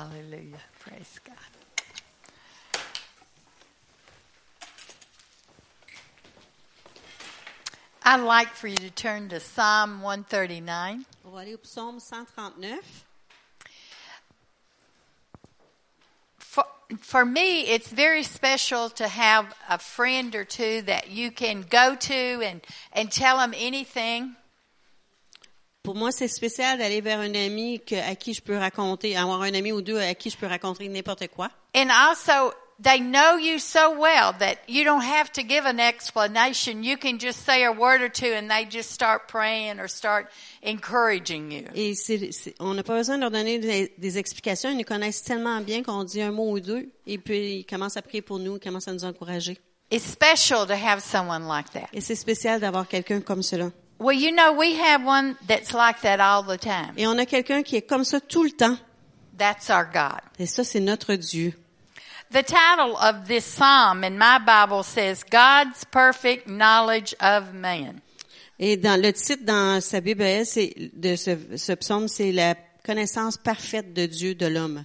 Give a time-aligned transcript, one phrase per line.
[0.00, 0.56] Hallelujah.
[0.78, 1.36] Praise God.
[8.02, 11.04] I'd like for you to turn to Psalm 139.
[11.26, 12.78] On va aller au psaume 139.
[16.38, 16.64] For,
[16.98, 21.94] for me, it's very special to have a friend or two that you can go
[21.94, 22.62] to and,
[22.94, 24.34] and tell them anything.
[25.82, 29.40] Pour moi, c'est spécial d'aller vers un ami que, à qui je peux raconter, avoir
[29.42, 31.48] un ami ou deux à qui je peux raconter n'importe quoi.
[31.74, 36.82] And also, they know you so well that you don't have to give an explanation.
[36.82, 40.26] You can just say a word or two and they just start praying or start
[40.62, 41.64] encouraging you.
[41.74, 44.68] Et c'est- c'est- on n'a pas besoin de leur donner des, des explications.
[44.68, 47.96] Ils nous connaissent tellement bien qu'on dit un mot ou deux et puis ils commencent
[47.96, 49.58] à prier pour nous, ils commencent à nous encourager.
[49.90, 51.88] It's special to have someone like that.
[51.94, 53.70] Et c'est spécial d'avoir quelqu'un comme cela.
[54.00, 56.94] Well, you know, we have one that's like that all the time.
[56.96, 58.78] Et on a quelqu'un qui est comme ça tout le temps.
[59.36, 60.20] That's our God.
[60.38, 61.52] Et ça, c'est notre Dieu.
[62.30, 68.00] The title of this psalm in my Bible says God's perfect knowledge of man.
[68.58, 73.36] Et dans le titre dans sa Bible, c'est de ce, ce psaume, c'est la connaissance
[73.36, 74.84] parfaite de Dieu, de l'homme.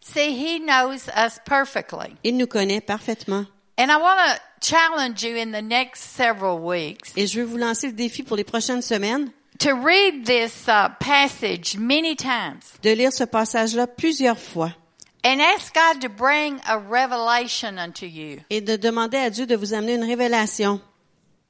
[0.00, 2.14] See, he knows us perfectly.
[2.22, 3.46] Il nous connaît parfaitement.
[3.76, 7.56] And I want to challenge you in the next several weeks Et je veux vous
[7.56, 12.90] lancer le défi pour les prochaines semaines to read this uh, passage many times de
[12.92, 14.72] lire ce passage-là plusieurs fois
[15.24, 19.56] and ask God to bring a revelation unto you et de demander à Dieu de
[19.56, 20.80] vous amener une révélation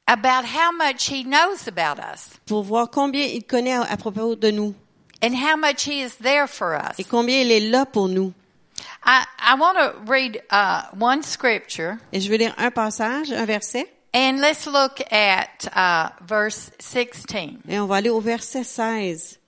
[0.06, 4.34] about how much he knows about us pour voir combien il connaît à, à propos
[4.34, 4.74] de nous
[5.22, 6.98] and how much he is there for us.
[6.98, 8.32] et combien il est là pour nous.
[9.04, 13.44] I, I want to read uh, one scripture Et je vais lire un passage, un
[13.44, 17.62] verset, and let's look at uh, verse 16.
[17.68, 19.38] et on va aller au verset 16.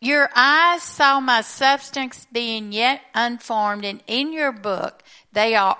[0.00, 5.78] Your eyes saw my substance being yet unformed, and in your book they are,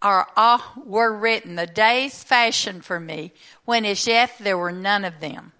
[0.00, 3.32] are all were written, the days fashioned for me,
[3.64, 5.50] when as yet there were none of them.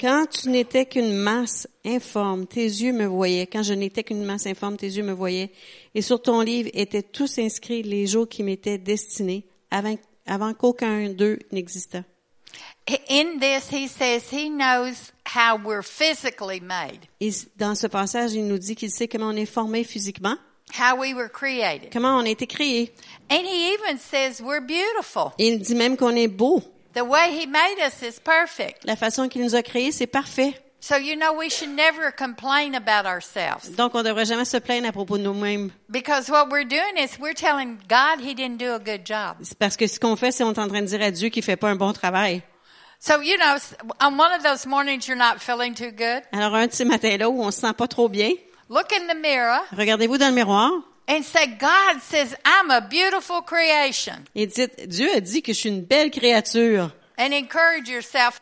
[0.00, 3.46] Quand tu n'étais qu'une masse informe, tes yeux me voyaient.
[3.46, 5.50] Quand je n'étais qu'une masse informe, tes yeux me voyaient.
[5.94, 9.96] Et sur ton livre étaient tous inscrits les jours qui m'étaient destinés avant,
[10.26, 12.04] avant qu'aucun d'eux n'existât.
[13.08, 18.46] In this, he says he knows how we're physically made, Et dans ce passage, il
[18.46, 20.36] nous dit qu'il sait comment on est formé physiquement,
[20.76, 21.90] how we were created.
[21.92, 22.92] comment on a été créé.
[23.30, 25.32] And he even says we're beautiful.
[25.38, 26.60] Et il dit même qu'on est beau.
[26.94, 28.84] The way he made us is perfect.
[28.84, 30.54] La façon qu'il nous a créés, c'est parfait.
[30.82, 33.70] So, you know, we should never complain about ourselves.
[33.76, 35.70] Donc, on ne devrait jamais se plaindre à propos de nous-mêmes.
[35.90, 39.36] Because what we're doing is we're telling God he didn't do a good job.
[39.42, 41.28] C'est parce que ce qu'on fait, c'est on est en train de dire à Dieu
[41.28, 42.42] qu'il fait pas un bon travail.
[42.98, 43.56] So, you know,
[44.00, 47.28] on one of those mornings you're not feeling too good, Alors, un de ces matins-là
[47.28, 48.30] où on se sent pas trop bien,
[48.68, 50.70] look in the mirror regardez-vous dans le miroir
[51.08, 54.16] and say, God says, I'm a beautiful creation.
[54.34, 56.90] et dites, Dieu a dit que je suis une belle créature.
[57.18, 58.40] And encourage yourself.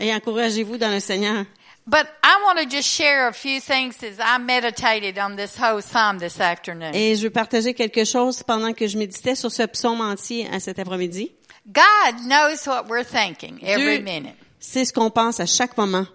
[0.00, 1.44] Et encouragez-vous dans le Seigneur.
[1.88, 5.80] But I want to just share a few things as I meditated on this whole
[5.80, 6.94] psalm this afternoon.
[6.94, 10.60] Et je veux partager quelque chose pendant que je méditais sur ce psaume entier à
[10.60, 11.32] cet après-midi.
[11.66, 14.34] God knows what we're thinking every minute.
[14.60, 16.06] sait ce qu'on pense à chaque moment.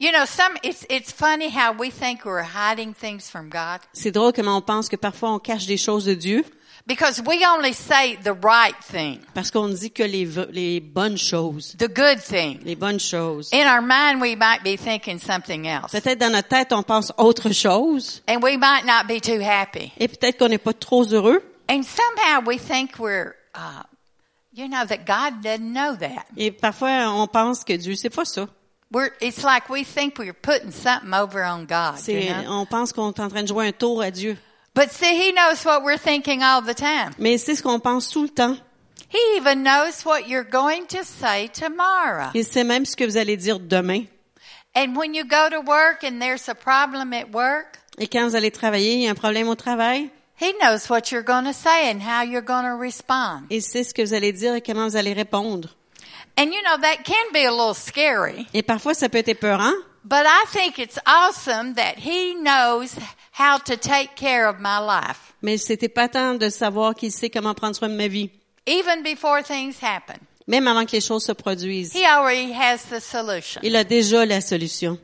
[0.00, 4.10] You know, some it's it's funny how we think we're hiding things from God C'est
[4.10, 6.44] drôle comment on pense que parfois on cache des choses de Dieu
[6.88, 11.76] because we only say the right thing, parce qu'on dit que les, les bonnes choses,
[11.78, 12.58] the good thing.
[12.64, 13.50] les bonnes choses.
[13.52, 17.12] In our mind, we might be thinking something else, Peut-être dans notre tête, on pense
[17.18, 19.92] autre chose and we might not be too happy.
[19.98, 23.82] et peut-être qu'on n'est pas trop heureux And somehow we think we're, uh,
[24.54, 26.24] you know, that God doesn't know that.
[26.36, 28.48] et parfois on pense que Dieu sait pas ça.
[28.90, 31.96] We're, it's like we think we're putting something over on God.
[32.08, 32.50] You C'est, know?
[32.62, 34.38] on pense qu'on est en train de jouer un tour à Dieu.
[34.78, 37.10] But see, He knows what we're thinking all the time.
[37.18, 38.56] Mais c'est ce qu'on pense tout le temps.
[39.10, 42.30] He even knows what you're going to say tomorrow.
[42.32, 44.04] Il sait même ce que vous allez dire demain.
[44.76, 48.36] And when you go to work and there's a problem at work, Et quand vous
[48.36, 50.10] allez travailler, il y a un problème au travail,
[50.40, 53.46] He knows what you're going to say and how you're going to respond.
[53.50, 55.70] il sait ce que vous allez dire et comment vous allez répondre.
[56.38, 59.72] And you know, that can be a little scary, Et parfois, ça peut être épeurant,
[60.04, 62.94] but I think it's awesome that He knows
[63.38, 67.54] how to take care of my life, mais c'est épatant de savoir qu'il sait comment
[67.54, 68.30] prendre soin de ma vie.
[68.66, 70.18] even before things happen.
[70.46, 71.92] Même avant que les choses se produisent.
[71.92, 73.60] He already has the solution.
[73.62, 74.98] Il a déjà la solution.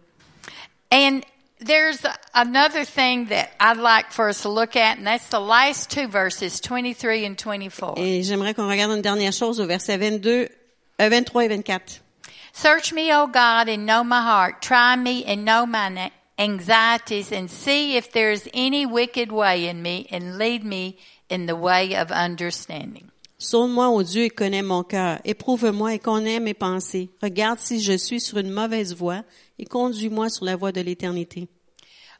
[0.91, 1.23] And
[1.61, 1.99] there's
[2.35, 6.09] another thing that I'd like for us to look at, and that's the last two
[6.09, 7.95] verses, 23 and 24.
[7.99, 10.49] Et j'aimerais qu'on regarde une dernière chose au verset 22,
[11.01, 12.01] euh, 23 et 24.
[12.53, 14.63] Search me, O God, and know my heart.
[14.63, 15.91] Try me and know my
[16.39, 20.97] anxieties and see if there is any wicked way in me and lead me
[21.29, 23.11] in the way of understanding.
[23.39, 25.21] Sonde-moi, ô Dieu, et connais mon cœur.
[25.25, 27.11] Éprouve-moi et connais mes pensées.
[27.23, 29.23] Regarde si je suis sur une mauvaise voie
[29.59, 31.49] et conduis-moi sur la voie de l'éternité.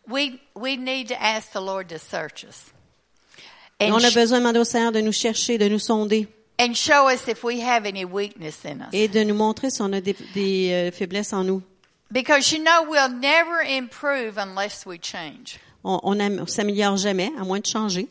[0.09, 2.73] We, we need to ask the Lord to search us.
[3.81, 6.29] Et on a besoin de demander au Seigneur de nous chercher, de nous sonder
[6.59, 8.89] and show us if we have any weakness in us.
[8.93, 11.63] et de nous montrer si on a des, des, euh, faiblesses en nous.
[12.15, 15.59] Because you know we'll never improve unless we change.
[15.83, 18.07] On, on, on s'améliore jamais, à moins de changer.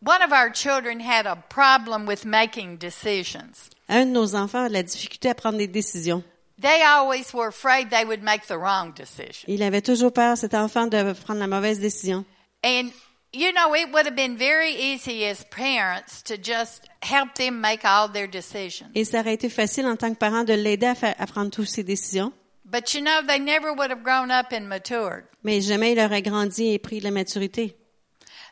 [0.00, 3.70] One of our children had a problem with making decisions.
[3.88, 6.22] Un de nos enfants a de la difficulté à prendre des décisions.
[6.60, 9.48] They always were afraid they would make the wrong decision.
[9.48, 12.24] Il avait toujours peur, cet enfant, de prendre la mauvaise décision.
[12.62, 12.92] And
[13.32, 17.84] you know, it would have been very easy as parents to just help them make
[17.84, 18.92] all their decisions.
[18.94, 21.66] Et ça aurait été facile en tant que parent de l'aider à, à prendre toutes
[21.66, 22.32] ses décisions.
[22.64, 25.24] But you know, they never would have grown up and matured.
[25.42, 27.76] Mais jamais il aurait grandi et pris de la maturité.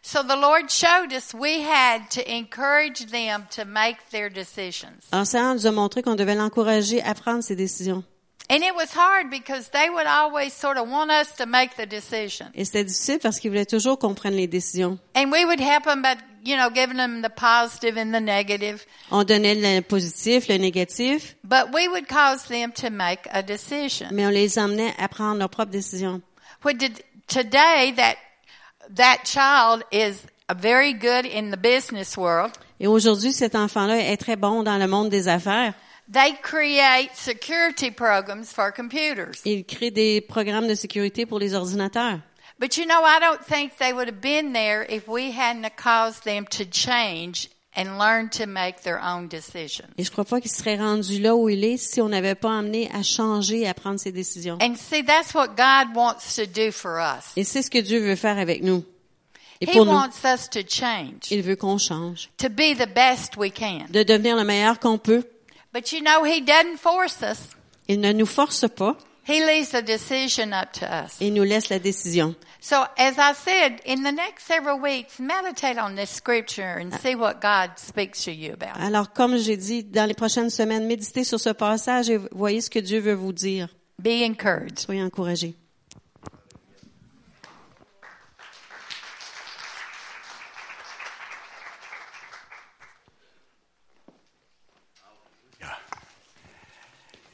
[0.02, 5.06] So the Lord showed us we had to encourage them to make their decisions.
[5.12, 8.02] Alors, Seigneur nous a montré qu'on devait l'encourager à prendre ses décisions.
[8.50, 11.86] And it was hard because they would always sort of want us to make the
[11.86, 12.46] decision.
[12.54, 14.98] Et c'était difficile parce qu'il voulait toujours qu'on prenne les décisions.
[15.14, 18.84] And we would help them by, you know, giving them the positive and the negative.
[19.10, 24.08] On donnait le positif, le négatif, But we would cause them to make a decision.
[24.12, 26.20] mais on les emmenait à prendre leurs propres décisions.
[26.64, 28.16] What did, today that,
[28.96, 32.52] that child is very good in the business world.
[32.80, 35.74] Et aujourd'hui, cet enfant-là est très bon dans le monde des affaires.
[36.12, 39.40] They create security programs for computers.
[39.44, 42.18] Il crée des programmes de sécurité pour les ordinateurs.
[42.62, 46.22] But you know, I don't think they would have been there if we hadn't caused
[46.22, 49.88] them to change and learn to make their own decisions.
[49.98, 52.56] Et je crois pas qu'il serait rendu là où il est si on n'avait pas
[52.56, 54.58] amené à changer, à prendre ses décisions.
[54.62, 57.32] And see, that's what God wants to do for us.
[57.36, 58.84] Et c'est ce que Dieu veut faire avec nous.
[59.60, 62.30] Et He pour nous, wants us to change, il veut qu'on change.
[62.36, 63.86] to be the best we can.
[63.90, 65.24] De devenir le meilleur qu'on peut.
[65.74, 67.40] But you know, He doesn't force us.
[67.88, 68.96] Il ne nous force pas.
[69.24, 71.16] He leaves the decision up to us.
[71.20, 72.34] Il nous laisse la décision.
[72.64, 77.16] So, as I said, in the next several weeks, meditate on this scripture and see
[77.16, 78.76] what God speaks to you about.
[78.78, 82.70] Alors, comme j'ai dit, dans les prochaines semaines, méditez sur ce passage et voyez ce
[82.70, 83.66] que Dieu veut vous dire.
[83.98, 84.78] Be encouraged.
[84.78, 85.56] Soyez encouragés.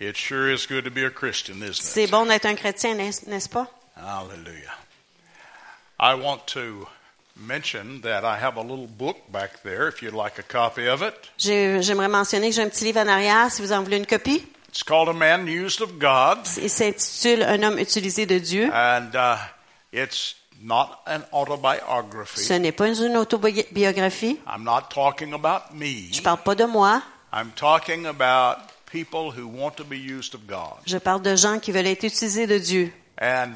[0.00, 3.26] It sure is good to be a Christian, isn't C'est bon d'être un chrétien, n'est-
[3.26, 3.69] n'est-ce pas?
[3.96, 4.72] Hallelujah.
[6.00, 6.86] I want to
[7.36, 11.02] mention that I have a little book back there if you'd like a copy of
[11.02, 11.14] it.
[11.38, 14.06] J'ai- J'aimerais mentionner que j'ai un petit livre en arrière, si vous en voulez une
[14.06, 14.44] copie.
[14.68, 18.70] It's called A Man Used of God, Il s'intitule Un homme utilisé de Dieu.
[18.72, 19.36] and uh,
[19.92, 22.40] it's not an autobiography.
[22.42, 24.38] Ce n'est pas une autobiographie.
[24.46, 26.12] I'm not talking about me.
[26.12, 27.02] Je parle pas de moi.
[27.32, 28.58] I'm talking about
[28.90, 30.78] people who want to be used of God.
[30.86, 32.92] Je parle de gens qui veulent être utilisés de Dieu.
[33.20, 33.54] And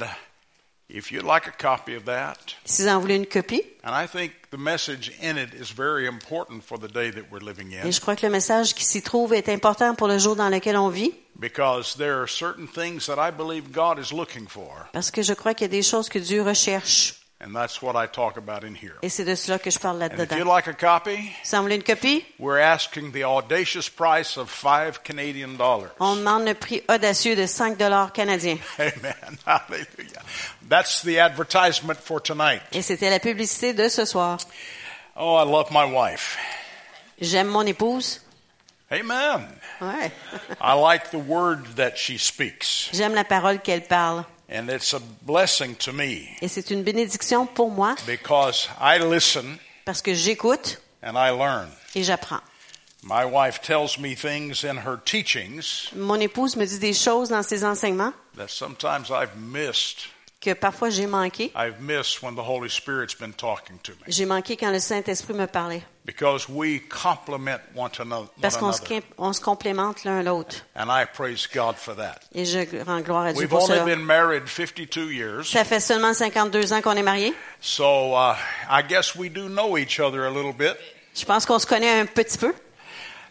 [0.89, 4.07] if you'd like a copy of that, Si vous en voulez une copie, and I
[4.07, 7.87] think the message in it is very important for the day that we're living in.
[7.87, 10.49] et je crois que le message qui s'y trouve est important pour le jour dans
[10.51, 14.87] lequel on vit, Because there are certain things that I believe God is looking for,
[14.93, 17.15] parce que je crois qu'il y a des choses que Dieu recherche.
[17.43, 18.95] And that's what I talk about in here.
[19.03, 20.45] Et c'est de cela que je parle And if là-dedans.
[20.47, 24.49] like a copy, Si vous en voulez une copie, we're asking the audacious price of
[24.51, 25.91] five Canadian dollars.
[26.01, 28.59] on demande le prix audacieux de 5 dollars canadiens.
[28.79, 29.39] Amen.
[29.47, 30.23] Hallelujah.
[30.69, 32.63] That's the advertisement for tonight.
[32.73, 34.39] Et c'était la publicité de ce soir.
[35.17, 36.39] Oh, I love my wife.
[37.21, 38.21] J'aime mon épouse.
[38.91, 39.47] Amen.
[39.81, 40.11] Ouais.
[40.61, 44.25] I like the word that she speaks, J'aime la parole qu'elle parle.
[44.53, 49.59] And it's a blessing to me Et c'est une bénédiction pour moi because I listen
[49.85, 51.69] parce que j'écoute and I learn.
[51.95, 52.41] et j'apprends.
[53.05, 57.43] My wife tells me things in her teachings Mon épouse me dit des choses dans
[57.43, 60.07] ses enseignements that sometimes I've missed.
[60.41, 61.51] que parfois j'ai manqué.
[61.57, 65.35] I've missed when the Holy Spirit's been talking to me J'ai manqué quand le Saint-Esprit
[65.35, 65.83] me parlait.
[66.05, 68.27] Because we complement one another.
[68.41, 69.03] Parce qu'on se, another.
[69.19, 70.57] on se complémente l'un l'autre.
[70.75, 72.21] And I praise God for that.
[72.35, 73.85] Et je rends gloire à Dieu We've pour only cela.
[73.85, 77.35] been married 52 years, Ça fait seulement 52 ans qu'on est mariés.
[77.61, 78.35] so uh,
[78.69, 80.77] I guess we do know each other a little bit.
[81.15, 82.53] Je pense qu'on se connaît un petit peu.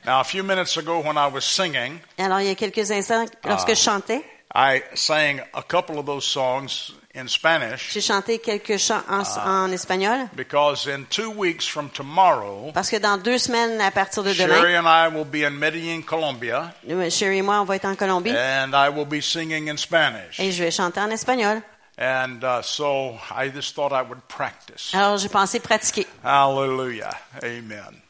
[0.05, 3.25] Now, a few minutes ago, when I was singing, Alors, il y a quelques instants,
[3.45, 4.23] lorsque je chantais,
[4.53, 9.23] I sang a couple of those songs in Spanish j'ai chanté quelques chants en,
[9.65, 10.27] en espagnol.
[10.35, 14.49] because in two weeks from tomorrow, Parce que dans deux semaines, à partir de Sherry
[14.49, 17.85] demain, and I will be in Medellin, Colombia, euh, Chérie et moi, on va être
[17.85, 20.39] en Colombie and I will be singing in Spanish.
[20.39, 21.61] et je vais chanter en espagnol.
[21.97, 24.93] And uh, so I just thought I would practice.
[24.93, 26.07] Alors j'ai pensé pratiquer.
[26.23, 27.11] Hallelujah.
[27.43, 28.00] Amen.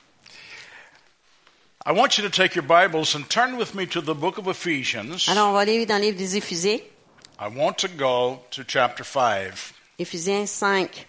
[1.85, 4.47] I want you to take your Bibles and turn with me to the book of
[4.47, 5.27] Ephesians.
[5.27, 6.79] Alors on va aller dans le livre des Éphésiens,
[7.39, 9.53] I want to go to chapter 5.
[9.97, 11.07] Éphésiens 5.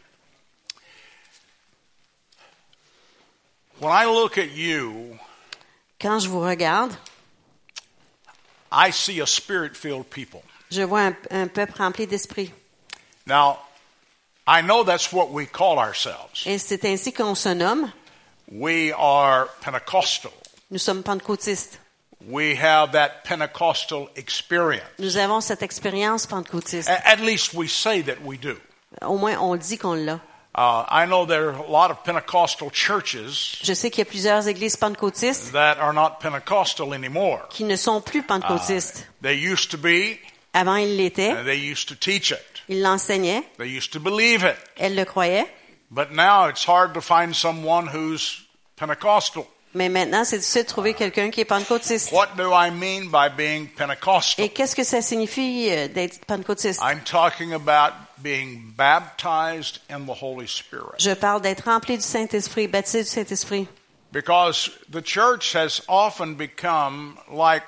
[3.80, 5.18] When I look at you,
[6.00, 6.96] Quand je vous regarde,
[8.70, 10.42] I see a spirit filled people.
[10.70, 12.50] je vois un, un peuple rempli d'esprit.
[13.26, 13.58] Now,
[14.46, 16.46] I know that's what we call ourselves.
[16.46, 17.92] Et c'est ainsi qu'on se nomme.
[18.50, 20.32] We are Pentecostal.
[20.72, 21.78] Nous sommes pentecôtistes.
[22.28, 24.86] We have that Pentecostal experience.
[24.98, 26.88] Nous avons cette expérience pentecôtiste.
[26.88, 28.56] At least we say that we do.
[29.02, 30.20] Au moins, on dit qu'on l'a.
[30.54, 34.10] Uh, I know there are a lot of Pentecostal churches Je sais qu'il y a
[34.10, 37.48] plusieurs églises pentecôtistes that are not Pentecostal anymore.
[37.50, 39.06] qui ne sont plus pentecôtistes.
[39.22, 40.18] They used to be,
[40.54, 41.32] Avant, ils l'étaient.
[41.32, 42.62] and they used to teach it.
[42.68, 43.42] Ils l'enseignaient.
[43.58, 44.56] They used to believe it.
[44.78, 45.46] Elles le croyaient.
[45.90, 48.42] But now it's hard to find someone who's
[48.76, 49.46] Pentecostal.
[49.74, 52.12] Mais maintenant, c'est difficile de trouver quelqu'un qui est pentecôtiste.
[52.12, 54.44] What do I mean by being Pentecostal?
[54.44, 56.80] Et qu'est-ce que ça signifie euh, d'être pentecôtiste?
[56.82, 60.98] I'm talking about being baptized in the Holy Spirit.
[60.98, 63.66] Je parle d'être rempli du Saint-Esprit, baptisé du Saint-Esprit.
[64.12, 67.64] Because the church has often become like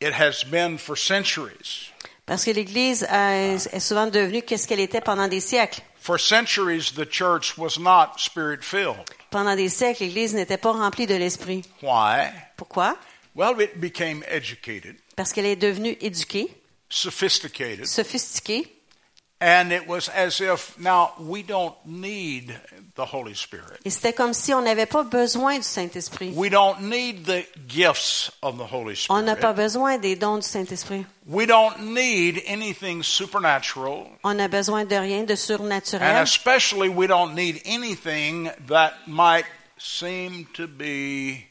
[0.00, 1.90] it has been for centuries.
[2.24, 5.82] Parce que l'Église est souvent devenue qu'est-ce qu'elle était pendant des siècles.
[6.04, 9.08] For centuries, the church was not spirit filled.
[9.30, 11.64] Pendant des siècles, l'Église n'était pas remplie de l'Esprit.
[11.80, 12.30] Why?
[12.58, 12.98] Pourquoi?
[13.34, 16.50] Well, it became educated, Parce qu'elle est devenue éduquée,
[16.90, 18.70] sophisticated, sophistiquée,
[19.40, 22.54] and it was as if now we don't need
[22.94, 23.78] the Holy Spirit.
[23.84, 26.32] et c'était comme si on n'avait pas besoin du Saint-Esprit.
[26.34, 29.64] We don't need the gifts of the Holy On n'a pas Spirit.
[29.66, 31.04] besoin des dons du Saint-Esprit.
[31.26, 34.06] We don't need anything supernatural.
[34.22, 36.22] On n'a besoin de rien de And surnaturel.
[36.22, 39.44] especially, we don't need anything that might
[39.76, 41.44] seem to be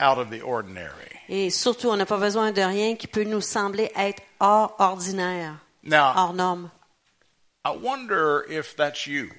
[0.00, 0.92] out of the ordinary.
[1.28, 5.54] Et surtout, on n'a pas besoin de rien qui peut nous sembler être hors ordinaire,
[5.92, 6.70] hors norme.
[7.64, 9.30] I wonder if that's you.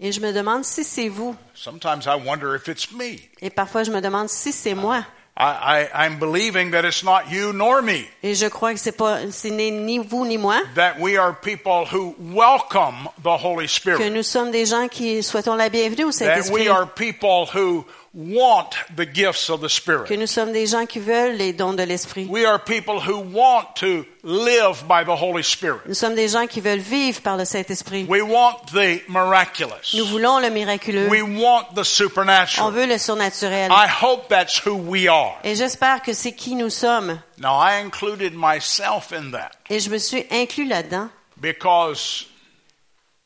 [0.00, 1.36] Et je me demande si c'est vous.
[1.54, 3.18] Sometimes I wonder if it's me.
[3.42, 5.04] Et parfois, je me demande si c'est moi.
[5.36, 8.04] I, I, I'm believing that it's not you nor me.
[8.22, 10.60] Et je crois que c'est pas, ce n'est ni vous ni moi.
[10.74, 14.10] That we are people who welcome the Holy Que Spirit.
[14.10, 16.52] nous sommes des gens qui souhaitons la bienvenue au That Saint-Esprit.
[16.62, 20.16] we are people who want the gifts of the Que Spirit.
[20.18, 22.26] nous sommes des gens qui veulent les dons de l'Esprit.
[22.28, 25.80] We are people who want to live by the Holy Spirit.
[25.86, 28.06] Nous sommes des gens qui veulent vivre par le Saint-Esprit.
[28.08, 29.94] We want the miraculous.
[29.94, 31.08] Nous voulons le miraculeux.
[31.08, 32.72] We want the On supernatural.
[32.72, 33.70] veut le surnaturel.
[33.70, 35.38] I hope that's who we are.
[35.44, 37.20] Et j'espère que c'est qui nous sommes.
[37.38, 41.08] Now, I included myself in that Et je me suis inclus là-dedans.
[41.40, 42.26] because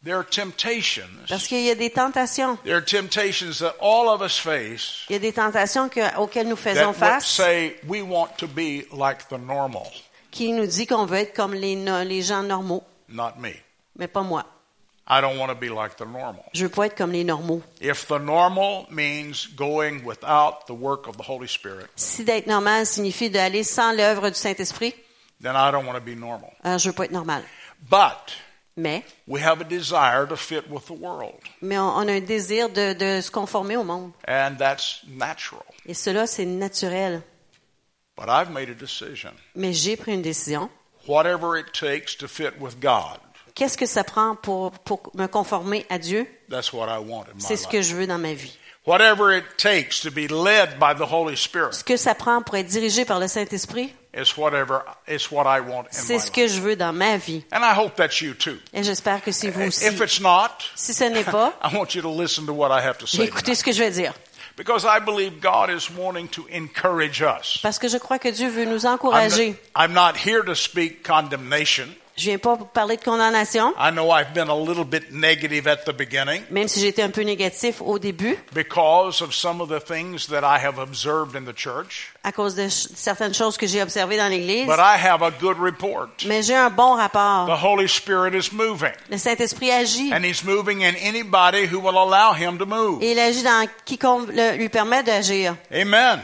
[0.05, 1.09] there are temptations.
[1.29, 2.57] Parce qu'il y a des tentations.
[2.65, 6.49] There are temptations that all of us face Il y a des tentations que- auxquelles
[6.49, 9.87] nous faisons face say we want to be like the normal,
[10.31, 12.83] qui nous dit qu'on veut être comme les, les gens normaux.
[13.09, 13.53] not me.
[13.99, 14.45] Mais pas moi.
[15.07, 16.43] I don't want to be like the normal.
[16.55, 17.61] Je veux pas être comme les normaux.
[17.81, 22.87] If the normal means going without the work of the Holy Spirit, Si d'être normal
[22.87, 24.95] signifie d'aller sans l'œuvre du Saint-Esprit,
[25.43, 26.51] then I don't want to be normal.
[26.63, 27.43] alors je veux pas être normal.
[27.91, 28.33] But
[28.76, 32.21] Mais, we have a desire to fit with the world, mais on, on a un
[32.21, 34.11] désir de, de se conformer au monde.
[34.26, 35.62] and that's natural.
[35.87, 37.23] Et cela, c'est naturel.
[38.16, 39.31] But I've made a decision.
[39.54, 40.71] Mais j'ai pris une décision.
[41.07, 43.19] Whatever it takes to fit with God,
[43.54, 46.26] Qu'est-ce que ça prend pour, pour me conformer à Dieu?
[46.50, 48.59] that's what I want in my C'est ce que je veux dans ma vie.
[48.87, 52.57] Whatever it takes to be led by the Holy Spirit Ce que ça prend pour
[52.57, 56.30] être dirigé par le Saint-Esprit, is whatever is what I want in my c'est ce
[56.30, 57.44] que je veux dans ma vie.
[57.52, 58.56] And I hope that's you too.
[58.73, 59.87] Et j'espère que c'est vous aussi.
[59.87, 62.85] If it's not, Si ce n'est pas, I want you to listen to what I
[62.87, 63.25] have to say.
[63.25, 64.12] écoutez ce que je vais dire.
[64.56, 67.59] Because I believe God is wanting to encourage us.
[67.61, 69.49] Parce que je crois que Dieu veut nous I'm encourager.
[69.50, 71.88] not, I'm not here to speak condemnation.
[72.16, 75.85] Je viens pas parler de condamnation, I know I've been a little bit negative at
[75.85, 79.85] the beginning même si j'étais un peu négatif au début, because of some of the
[79.85, 82.12] things that I have observed in the church.
[82.23, 84.66] à cause de certaines choses que j'ai observées dans l'Église.
[84.66, 86.11] But I have a good report.
[86.26, 87.47] Mais j'ai un bon rapport.
[87.47, 88.92] The Holy Spirit is moving.
[89.11, 90.12] Le Saint-Esprit agit.
[90.12, 93.02] And He's moving in anybody who will allow Him to move.
[93.02, 95.56] Et il agit dans quiconque lui permet d'agir.
[95.73, 96.21] Amen.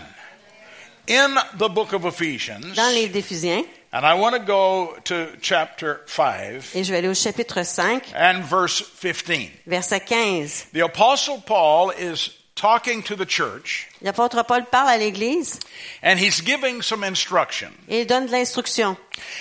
[1.09, 6.00] In the book of Ephesians, Dans les d'Éphésiens, and I want to go to chapter
[6.06, 9.50] 5 et je vais aller au chapitre 5, and verse 15.
[9.66, 10.70] verset 15.
[10.73, 15.59] The Apostle Paul is talking to the church L'apôtre Paul parle à l'Église
[16.02, 17.70] and he's giving some instruction.
[17.88, 18.97] et il donne de l'instruction.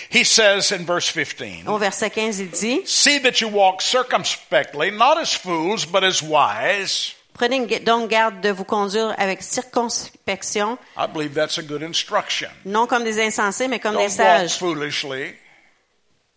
[0.09, 4.91] He says in verse 15, Au verset 15, il dit, See that you walk circumspectly,
[4.91, 7.13] not as fools, but as wise.
[7.39, 12.50] Prenez donc garde de vous conduire avec circonspection, I believe that's a good instruction.
[12.65, 14.58] non comme des insensés, mais comme des walk sages.
[14.58, 15.36] foolishly.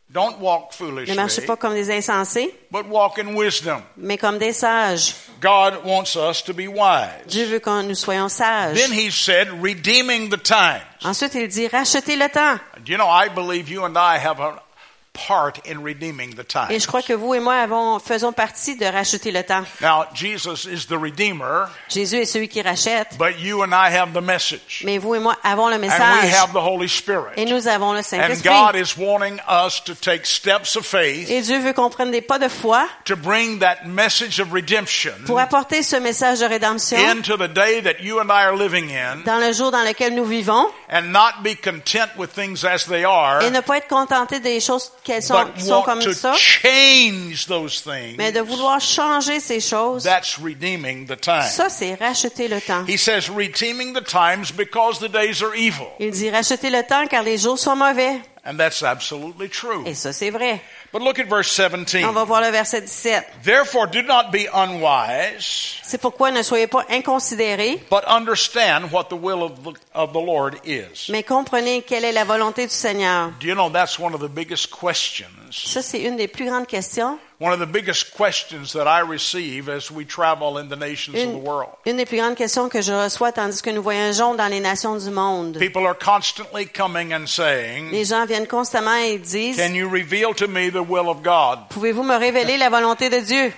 [0.08, 3.82] Don't walk Ne marchez foolishly, pas comme des insensés, but walk in wisdom.
[3.96, 5.16] mais comme des sages.
[5.40, 7.26] God wants us to be wise.
[7.26, 8.76] Dieu veut que nous soyons sages.
[8.76, 10.82] Then he said, redeeming the times.
[11.02, 12.60] Ensuite, il dit, rachetez le temps.
[12.86, 14.62] You know, I believe you and I have a
[15.12, 16.80] part in redeeming the Et time.
[16.80, 19.62] je crois que vous et moi avons, faisons partie de racheter le temps.
[19.80, 24.12] Now, Jesus is the redeemer, Jésus est celui qui rachète, but you and I have
[24.14, 24.82] the message.
[24.84, 26.32] mais vous et moi avons le And we message.
[26.34, 27.44] have the Holy Et Spirit.
[27.46, 28.48] nous avons le And Saint-Esprit.
[28.48, 32.22] God is wanting us to take steps of faith Et Dieu veut qu'on prenne des
[32.22, 36.96] pas de foi to bring that message of redemption pour apporter ce message de rédemption
[36.96, 40.14] into the day that you and I are living in dans le jour dans lequel
[40.14, 43.88] nous vivons and not be content with things as they are, et ne pas être
[43.88, 48.16] contenté des choses qu'elles sont, but sont want comme to ça, change those things.
[48.16, 50.04] mais de vouloir changer ces choses.
[50.04, 51.42] That's redeeming the time.
[51.48, 52.84] Ça, c'est racheter le temps.
[52.86, 55.86] He says, redeeming the times because the days are evil.
[55.98, 58.20] Il dit racheter le temps car les jours sont mauvais.
[58.44, 59.84] And that's absolutely true.
[59.86, 60.60] Et ça, c'est vrai.
[60.92, 62.04] But look at verse 17.
[62.04, 63.24] On va voir le verset 17.
[63.42, 69.16] Therefore, do not be unwise, C'est pourquoi ne soyez pas inconsidérés, but understand what the
[69.16, 71.08] will of the, of the Lord is.
[71.10, 73.30] mais comprenez quelle est la volonté du Seigneur.
[73.40, 75.28] Do you know that's one of the biggest questions?
[75.50, 77.18] Ça, c'est une des plus grandes questions.
[77.40, 81.32] One of the biggest questions that I receive as we travel in the nations of
[81.32, 81.70] the world.
[81.86, 84.96] une des plus grandes questions que je reçois tandis que nous voyageons dans les nations
[84.96, 85.58] du monde.
[85.58, 90.32] People are constantly coming and saying, Les gens viennent constamment et disent, Can you reveal
[90.34, 91.68] to me the will of God?
[91.70, 93.52] pouvez-vous me révéler la volonté de Dieu?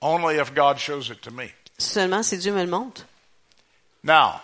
[0.00, 1.52] Only if God shows it to me.
[1.78, 3.04] Seulement si Dieu me le montre.
[4.02, 4.40] Now,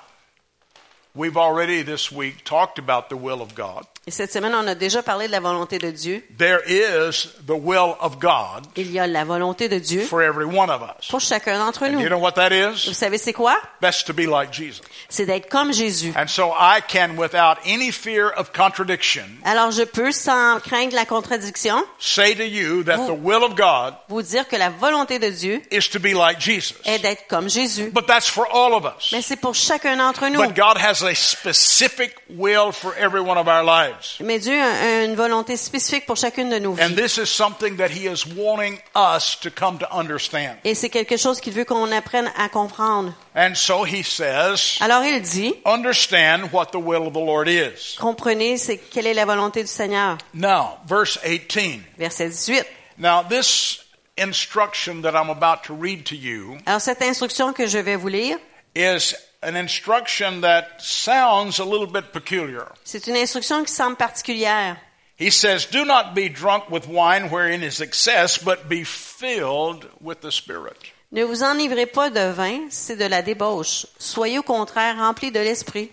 [1.14, 3.86] we've already this week talked about the will of God.
[4.06, 6.22] Et cette semaine, on a déjà parlé de la volonté de Dieu.
[6.36, 10.44] There is the will of God Il y a la volonté de Dieu for every
[10.44, 11.08] one of us.
[11.08, 12.00] pour chacun d'entre And nous.
[12.00, 12.94] you know what that Vous is?
[12.94, 13.56] savez c'est quoi?
[13.80, 14.82] That's to be like Jesus.
[15.08, 16.12] C'est d'être comme Jésus.
[16.16, 21.06] And so I can, without any fear of contradiction, Alors je peux, sans craindre la
[21.06, 25.30] contradiction, say to you that the will of God vous dire que la volonté de
[25.30, 26.74] Dieu is to be like Jesus.
[26.84, 27.90] est d'être comme Jésus.
[27.90, 29.12] But that's for all of us.
[29.12, 30.38] Mais c'est pour chacun d'entre nous.
[30.42, 33.93] But God has a specific will for every one of our lives.
[34.20, 36.94] Mais Dieu a une volonté spécifique pour chacune de nos And vies.
[36.96, 40.56] this is something that He is wanting us to come to understand.
[40.64, 43.12] Et c'est quelque chose qu'il veut qu'on apprenne à comprendre.
[43.36, 47.96] And so He says, Alors il dit, understand what the will of the Lord is.
[47.98, 50.18] comprenez c'est quelle est la volonté du Seigneur.
[50.34, 51.82] Now, verse 18.
[51.98, 52.64] Verset 18.
[52.98, 53.80] Now, this
[54.16, 58.08] instruction that I'm about to read to you Alors cette instruction que je vais vous
[58.08, 58.38] lire,
[58.76, 62.72] is an instruction that sounds a little bit peculiar.
[62.84, 64.76] c'est une instruction qui semble particulière.
[65.16, 70.20] He says, Do not be drunk with wine wherein is excess, but be filled with
[70.22, 70.76] the Spirit.
[71.12, 73.86] Ne vous enivrez pas de vin, c'est de la débauche.
[73.98, 75.92] Soyez au contraire remplis de l'esprit.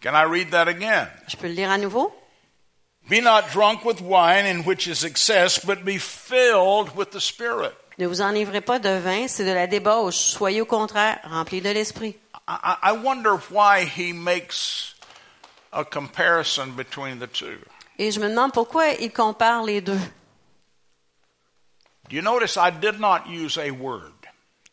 [0.00, 1.08] Can I read that again?
[1.26, 2.10] Je peux le lire à nouveau?
[3.10, 7.72] Be not drunk with wine in which is excess, but be filled with the Spirit.
[7.98, 10.14] Ne vous enivrez pas de vin, c'est de la débauche.
[10.14, 12.16] Soyez au contraire remplis de l'esprit.
[12.48, 14.94] I, wonder why he makes
[15.70, 17.58] a comparison between the two.
[17.98, 20.00] Et je me demande pourquoi il compare les deux.
[22.08, 24.14] Do you notice I did not use a word?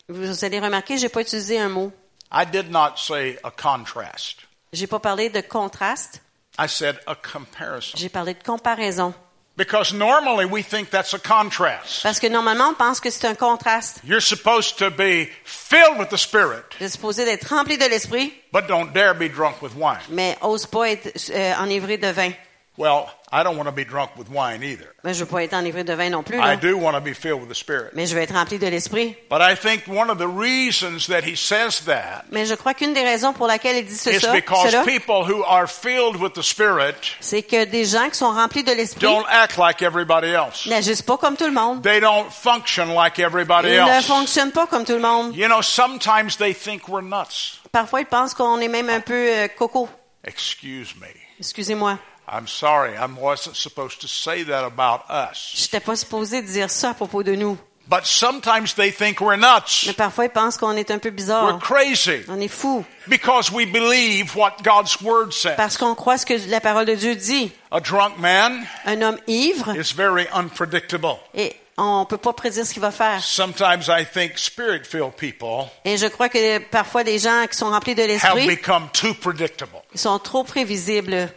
[0.08, 1.92] Vous allez remarquer, j'ai pas utilisé un mot.
[2.32, 4.46] I did not say a contrast.
[4.72, 6.22] J'ai pas parlé de contraste,
[6.58, 7.98] I said a comparison.
[7.98, 9.12] j'ai parlé de comparaison.
[9.56, 12.02] Because normally we think that's a contrast.
[12.02, 14.00] Parce que normalement, on pense que c'est un contraste.
[14.04, 18.66] You're supposed to be filled with the Spirit, Vous supposé d'être rempli de l'esprit, but
[18.68, 20.00] don't dare be drunk with wine.
[20.10, 22.32] mais ose pas être euh, enivré de vin.
[22.78, 24.94] Well, I don't want to be drunk with wine either.
[25.02, 27.14] Mais je veux pas être enivré de vin non plus, I do want to be
[27.14, 27.90] filled with the Spirit.
[27.94, 29.16] Mais je veux être rempli de l'esprit.
[29.30, 32.92] But I think one of the reasons that he says that Mais je crois qu'une
[32.92, 36.34] des raisons pour laquelle il dit ce- is because cela, people who are filled with
[36.34, 40.28] the Spirit c'est que des gens qui sont remplis de l'esprit don't act like everybody
[40.28, 40.66] else.
[40.66, 41.82] n'agissent pas comme tout le monde.
[41.82, 45.34] They don't function like everybody Ils ne fonctionnent pas comme tout le monde.
[45.34, 47.60] You know, sometimes they think we're nuts.
[47.72, 49.88] Parfois, ils pensent qu'on est même un peu euh, coco.
[50.24, 51.08] Excuse me.
[51.38, 51.98] Excusez-moi.
[52.28, 52.96] I'm sorry.
[52.96, 55.52] I wasn't supposed to say that about us.
[55.54, 57.56] J'étais pas supposé dire ça à propos de nous.
[57.88, 59.86] But sometimes they think we're nuts.
[59.86, 61.58] Mais parfois, ils pensent qu'on est un peu We're bizarre.
[61.60, 62.84] crazy On est fou.
[63.06, 65.54] because we believe what God's word says.
[65.56, 67.52] Parce qu'on croit ce que la parole de Dieu dit.
[67.70, 71.16] A drunk man Un homme ivre is very unpredictable.
[71.34, 73.22] est on peut pas prédire ce qu'il va faire.
[73.22, 77.94] Sometimes I think spirit-filled people Et je crois que parfois des gens qui sont remplis
[77.94, 79.82] de have l'esprit, become too predictable.
[79.94, 81.28] ils sont trop prévisibles.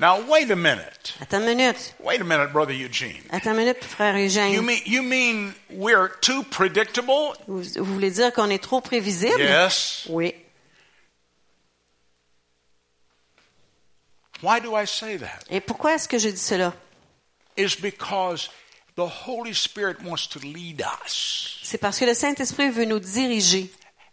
[0.00, 1.14] Now, wait a minute.
[1.20, 1.94] Attends une minute.
[2.00, 3.20] Wait a minute, Brother Eugene.
[3.30, 4.62] Attends une minute, frère You Eugène.
[4.64, 7.34] mean, you mean we're too predictable?
[7.48, 9.40] Vous, vous voulez dire qu'on est trop prévisible?
[9.40, 10.06] Yes.
[10.08, 10.34] Oui.
[14.40, 15.44] Why do I say that?
[15.50, 16.72] Et pourquoi est-ce que je dis cela?
[17.56, 18.50] Is because
[18.94, 21.58] the Holy Spirit wants to lead us.
[21.64, 23.68] C'est parce que le Saint-Esprit veut nous diriger.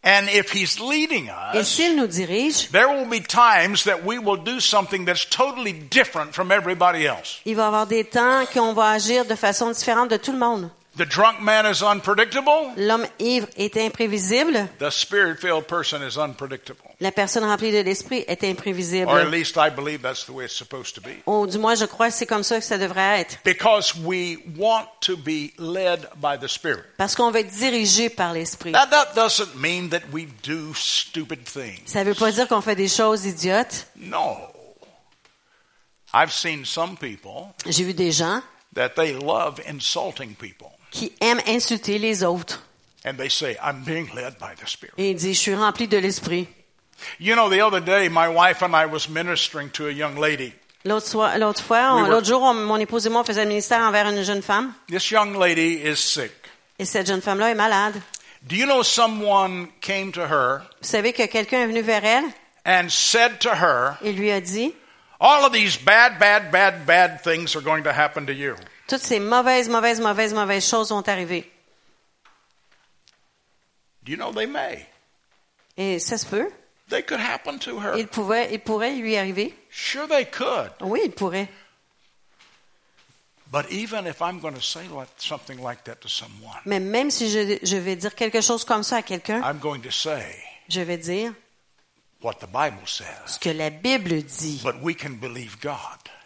[0.07, 4.19] And if He's leading Et us, s'il nous dirige, there will be times that we
[4.19, 7.41] will do something that's totally different from everybody else.
[7.43, 10.37] il va y avoir des temps qu'on va agir de façon différente de tout le
[10.37, 10.69] monde.
[10.97, 12.71] The drunk man is unpredictable.
[12.77, 14.69] L'homme ivre est imprévisible.
[14.79, 16.85] The spirit-filled person is unpredictable.
[17.01, 19.29] La personne remplie de l'esprit est Or at imprévisible.
[19.29, 21.21] least I believe that's the way it's supposed to be.
[21.27, 23.39] Ou du moins, je crois que c'est comme ça que ça devrait être.
[23.43, 26.83] Because we want to be led by the Spirit.
[26.97, 28.71] Parce qu'on va être dirigé par l'esprit.
[28.71, 31.81] Now that doesn't mean that we do stupid things.
[31.87, 33.87] Ça veut pas dire qu'on fait des choses idiotes.
[33.97, 34.37] No.
[36.13, 38.41] I've seen some people J'ai vu des gens
[38.75, 40.71] that they love insulting people.
[40.91, 42.61] Qui aiment insulter les autres.
[43.05, 44.93] And they say, I'm being led by the Spirit.
[44.97, 46.47] Et ils disent, je suis rempli de l'esprit.
[47.19, 50.53] You know, the other day, my wife and I was ministering to a young lady.
[50.85, 51.33] L'autre fois,
[52.23, 54.73] jour, on- mon épouse et moi, le ministère envers une jeune femme.
[54.87, 56.31] This young lady is sick.
[56.79, 57.95] Et cette jeune femme-là est malade.
[58.47, 62.25] Do you know someone came to her Vous savez que quelqu'un est venu vers elle
[62.65, 64.73] and said to her, et lui a dit,
[65.19, 68.55] All of these bad, bad, bad, bad things are going to happen to you.
[68.87, 71.49] Toutes ces mauvaises, mauvaises, mauvaises, mauvaises choses vont arriver.
[74.03, 74.85] Do you know they may?
[75.77, 76.49] Et ça se peut.
[76.89, 77.97] They could happen to her.
[77.97, 79.55] Il pouvait, il pourrait lui arriver.
[79.71, 80.71] Sure, they could.
[80.81, 81.49] Oui, il pourrait.
[83.51, 84.81] But even if I'm going to say
[85.17, 88.83] something like that to someone, Mais même si je, je vais dire quelque chose comme
[88.83, 90.35] ça à quelqu'un, I'm going to say
[90.67, 91.33] je vais dire
[92.21, 93.05] what the Bible says.
[93.25, 94.61] ce que la Bible dit.
[94.63, 95.77] But we can believe God.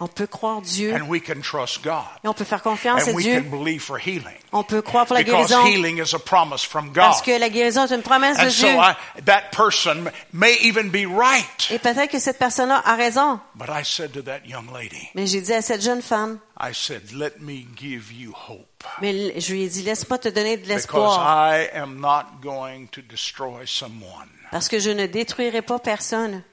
[0.02, 2.06] On peut croire Dieu And we can trust God.
[2.24, 3.42] et on peut faire confiance à And we Dieu.
[3.42, 4.38] can believe for healing.
[4.54, 6.96] On peut croire pour la Because guérison healing is a promise from God.
[7.04, 8.78] parce que la guérison est une promesse de And so Dieu.
[8.78, 11.70] I, that person may even be right.
[11.70, 13.42] Et peut-être que cette personne-là a raison.
[13.56, 16.74] But I said to that young lady, Mais j'ai dit à cette jeune femme, I
[16.74, 18.86] said, let me give you hope.
[19.02, 21.20] mais je lui ai dit, laisse-moi te donner de Because l'espoir.
[21.54, 26.44] I am not going to destroy someone Parce que je ne détruirai pas personne.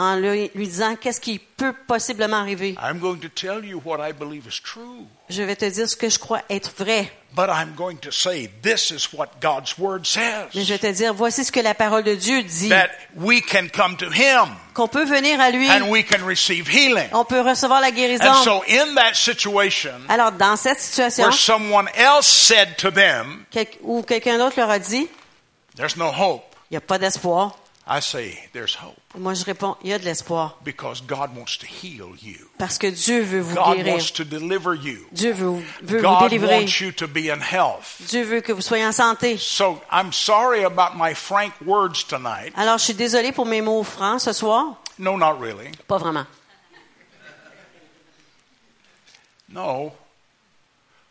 [0.00, 2.74] En lui, lui disant qu'est-ce qui peut possiblement arriver?
[2.82, 5.06] I'm going to tell you what I believe is true.
[5.28, 7.12] Je vais te dire ce que je crois être vrai.
[7.34, 10.06] But I'm going to say this is what God's Word
[10.54, 12.70] Mais je vais te dire, voici ce que la parole de Dieu dit.
[12.70, 16.66] That we can come to Him Qu'on peut venir à lui, and we can receive
[16.68, 17.08] healing.
[17.12, 18.24] on peut recevoir la guérison.
[18.24, 23.44] And so in that situation Alors, dans cette situation, where someone else said to them,
[23.50, 25.08] quel- où quelqu'un d'autre leur a dit,
[25.76, 27.58] there's no hope, il n'y a pas d'espoir.
[27.92, 30.56] I say there's hope Moi, je réponds, il y a de l'espoir.
[30.62, 32.48] because God wants to heal you.
[32.56, 33.94] Parce que Dieu veut vous God guérir.
[33.94, 35.06] wants to deliver you.
[35.10, 36.58] Dieu veut, veut vous God délivrer.
[36.60, 38.00] wants you to be in health.
[38.08, 39.36] Dieu veut que vous soyez en santé.
[39.38, 42.52] So I'm sorry about my frank words tonight.
[42.56, 44.76] Alors, je suis désolée pour mes mots francs ce soir.
[45.00, 45.72] No, not really.
[45.88, 46.26] Pas vraiment.
[49.48, 49.56] No.
[49.56, 51.09] But I'm saying we don't act stupidly.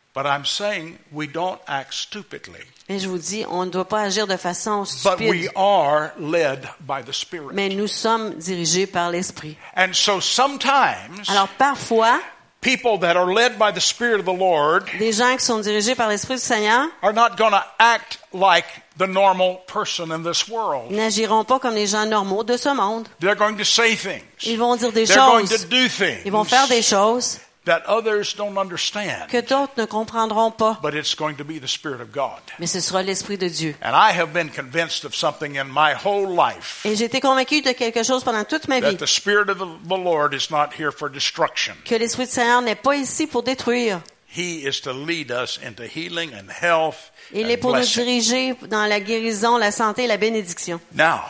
[2.89, 5.51] Mais je vous dis, on ne doit pas agir de façon But we stupide.
[5.55, 7.53] are led by the Spirit.
[7.53, 9.55] Mais nous sommes dirigés par l'Esprit.
[9.77, 12.19] And so sometimes Alors, parfois,
[12.61, 15.95] people that are led by the Spirit of the Lord des gens qui sont dirigés
[15.95, 18.65] par l'Esprit du Seigneur are not going to act like
[18.97, 20.91] the normal person in this world.
[20.91, 23.07] n'agiront pas comme les gens normaux de ce monde.
[23.19, 24.23] They're going to say things.
[24.45, 25.61] Ils vont dire des They're going choses.
[25.61, 29.29] to do things Ils vont faire des choses that others don't understand.
[29.29, 30.79] que d'autres ne comprendront pas.
[30.81, 32.39] But it's going to be the Spirit of God.
[32.59, 33.75] Mais ce sera l'Esprit de Dieu.
[33.81, 37.61] And I have been convinced of something in my whole life Et j'ai été convaincue
[37.61, 38.95] de quelque chose pendant toute ma vie.
[38.95, 41.75] that the Spirit of the, the Lord is not here for destruction.
[41.85, 44.01] Que l'Esprit du Seigneur n'est pas ici pour détruire.
[44.31, 48.85] He is to lead us into healing and health Il est pour nous diriger dans
[48.85, 50.79] la guérison, la santé et la bénédiction.
[50.93, 51.21] Now,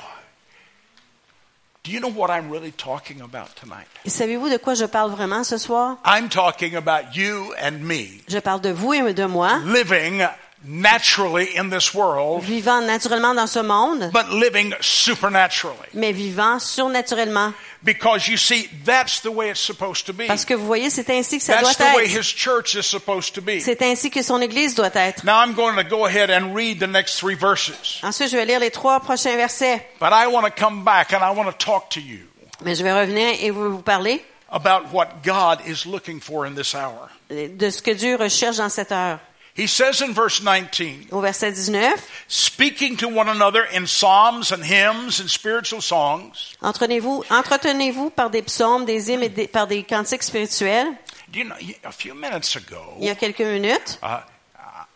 [1.84, 3.88] do you know what I'm really talking about tonight?
[4.06, 5.98] Savez-vous de quoi je parle vraiment ce soir?
[6.06, 10.28] I'm talking about you and me Je parle de vous et de moi, living
[10.64, 15.88] naturally in this world, vivant naturellement dans ce monde, but living supernaturally.
[15.94, 17.54] mais vivant surnaturellement.
[17.82, 20.28] Because you see, that's the way it's supposed to be.
[20.28, 22.20] Parce que vous voyez, c'est ainsi que ça doit That's the way être.
[22.20, 23.62] His church is supposed to be.
[23.62, 25.24] C'est ainsi que son Église doit être.
[25.24, 28.02] Now I'm going to go ahead and read the next three verses.
[28.04, 29.82] Ensuite, je vais lire les trois prochains versets.
[30.00, 32.20] But I want to come back and I want to talk to you
[32.66, 36.56] Mais je vais revenir et vous, vous parler about what God is looking for in
[36.56, 37.10] this hour.
[37.30, 39.20] de ce que Dieu recherche dans cette heure.
[39.60, 41.98] He says in verse 19, Au verset 19,
[42.30, 46.56] speaking to one another in psalms and hymns and spiritual songs.
[46.62, 50.88] entretenez-vous, entretenez-vous par des psaumes, des hymnes et des- par des cantiques spirituels?
[51.32, 54.22] Do you know, a few minutes ago, Il y a quelques minutes, uh,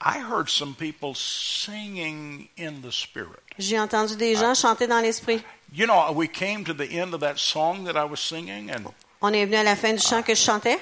[0.02, 3.42] I heard some people singing in the Spirit.
[3.60, 5.42] j'ai entendu des gens chanter dans l'esprit.
[5.76, 8.86] You know, we came to the end of that song that I was singing, and
[9.22, 10.78] On est venu à la fin du chant que je chantais.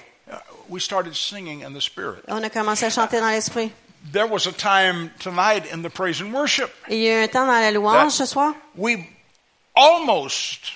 [0.69, 2.23] We started singing in the Spirit.
[2.27, 3.71] On a commencé à chanter dans l'esprit.
[4.11, 6.71] There was a time tonight in the praise and worship.
[6.89, 8.97] Il y a eu un temps dans la louange ce soir We
[9.75, 10.71] almost,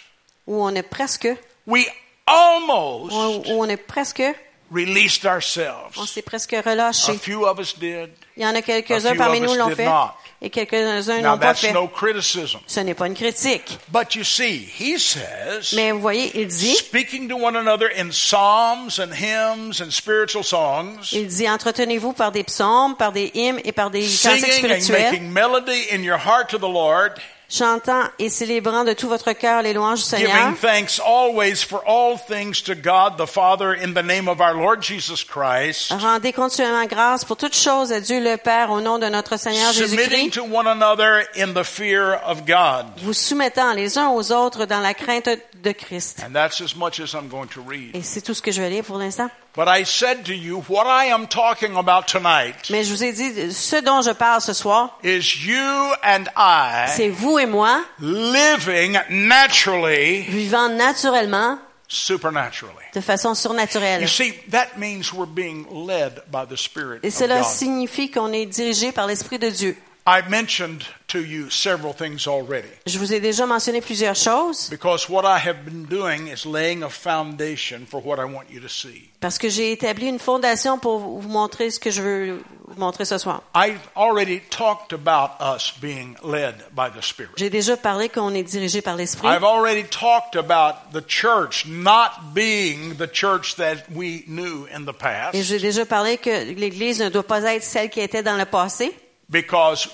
[0.46, 1.28] où on est presque,
[1.66, 1.86] we
[2.28, 3.14] almost
[3.50, 4.24] où on est presque,
[4.72, 5.96] released on ourselves.
[6.10, 7.18] s'est presque A relâché.
[7.20, 8.10] few of us did.
[8.38, 10.12] Il y en a A quelques-uns parmi nous us l'ont fait not.
[10.42, 11.72] et quelques-uns n'ont pas that's fait.
[11.74, 12.60] no criticism.
[12.68, 13.78] Ce n'est pas une critique.
[13.90, 18.12] But you see, he says, Mais vous voyez, il dit, speaking to one another in
[18.12, 23.62] psalms and hymns and spiritual songs, il dit, entretenez-vous par des psaumes, par des hymnes
[23.64, 27.14] et par des cantiques singing and spirituels, making melody in your heart to the Lord,
[27.56, 31.82] chantant et célébrant de tout votre cœur les louanges du Seigneur, giving thanks always for
[31.88, 36.34] all things to God the Father in the name of our Lord Jesus Christ, rendez
[36.34, 40.30] continuellement grâce pour toutes choses à Dieu le Père au nom de notre Seigneur submitting
[40.30, 42.86] Jésus-Christ, to one another in the fear of God.
[42.98, 45.30] vous soumettant les uns aux autres dans la crainte
[45.66, 46.22] de Christ.
[46.26, 47.96] And that's as much as I'm going to read.
[47.96, 49.30] Et c'est tout ce que je vais lire pour l'instant.
[49.58, 53.14] But I said to you, what I am talking about tonight Mais je vous ai
[53.14, 57.82] dit, ce dont je parle ce soir, is you and I c'est vous et moi
[58.02, 62.74] living naturally, vivant naturellement supernaturally.
[62.94, 64.02] de façon surnaturelle.
[64.02, 67.46] You see, that means we're being led by the Spirit Et of cela God.
[67.50, 69.78] signifie qu'on est dirigé par l'Esprit de Dieu.
[70.08, 75.10] I mentioned to you several things already Je vous ai déjà mentionné plusieurs choses because
[75.10, 78.70] what I have been doing is laying a foundation for what I want you to
[78.70, 79.10] see.
[79.20, 83.06] parce que j'ai établi une fondation pour vous montrer ce que je veux vous montrer
[83.06, 83.42] ce soir.
[83.56, 87.32] I already talked about us being led by the Spirit.
[87.38, 89.28] J'ai déjà parlé qu'on est dirigé par l'Esprit.
[89.28, 94.96] I've already talked about the church not being the church that we knew in the
[94.96, 98.38] past Et j'ai déjà parlé que l'Église ne doit pas être celle qui était dans
[98.38, 98.94] le passé
[99.30, 99.88] because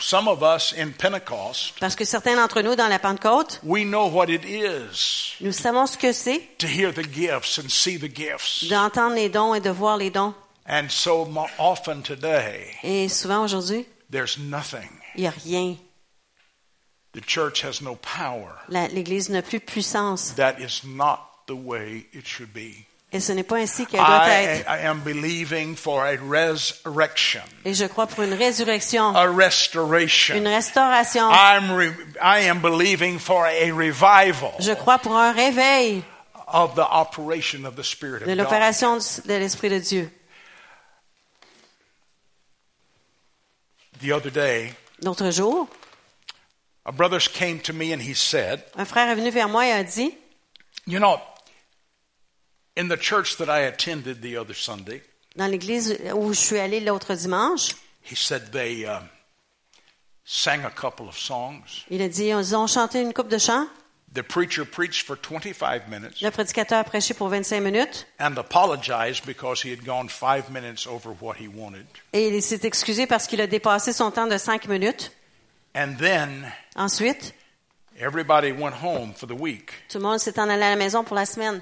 [0.00, 4.06] some of us in Pentecost, parce que certains d'entre nous dans la Pentecôte, we know
[4.08, 8.08] what it is nous savons ce que c'est to hear the gifts and see the
[8.12, 8.68] gifts.
[8.68, 10.34] d'entendre les dons et de voir les dons.
[10.70, 11.26] And so
[11.58, 14.88] often today, Et souvent aujourd'hui, there's nothing.
[15.16, 15.76] il n'y a rien.
[17.14, 18.52] The church has no power.
[18.68, 20.34] L'Église n'a plus de puissance.
[20.36, 22.86] That is not the way it should be.
[23.10, 24.66] Et ce n'est pas ainsi qu'elle doit I, être.
[24.68, 31.30] I am believing for a resurrection, Et je crois pour une résurrection, a une restauration.
[31.30, 36.02] I'm re- I am believing for a revival Je crois pour un réveil
[36.52, 38.36] of the operation of the Spirit de of God.
[38.44, 40.10] l'opération de l'Esprit de Dieu.
[44.00, 45.66] The other day, L'autre jour,
[46.84, 49.72] a brother came to me and he said, un frère est venu vers moi et
[49.72, 50.14] a dit,
[50.86, 51.20] You know,
[52.78, 55.02] in the church that I attended the other Sunday,
[55.36, 59.08] dans l'église où je suis allé l'autre dimanche, he said they um,
[60.24, 61.84] sang a couple of songs.
[61.90, 63.66] il a dit, ils ont chanté une coupe de chants.
[64.14, 69.26] The preacher preached for 25 minutes Le prédicateur a prêché pour 25 minutes and apologized
[69.26, 71.84] because he had gone five minutes over what he wanted.
[72.14, 75.12] et il s'est excusé parce qu'il a dépassé son temps de 5 minutes.
[75.76, 77.34] And then Ensuite,
[78.00, 79.72] everybody went home for the week.
[79.90, 81.60] tout le monde s'est en allé à la maison pour la semaine.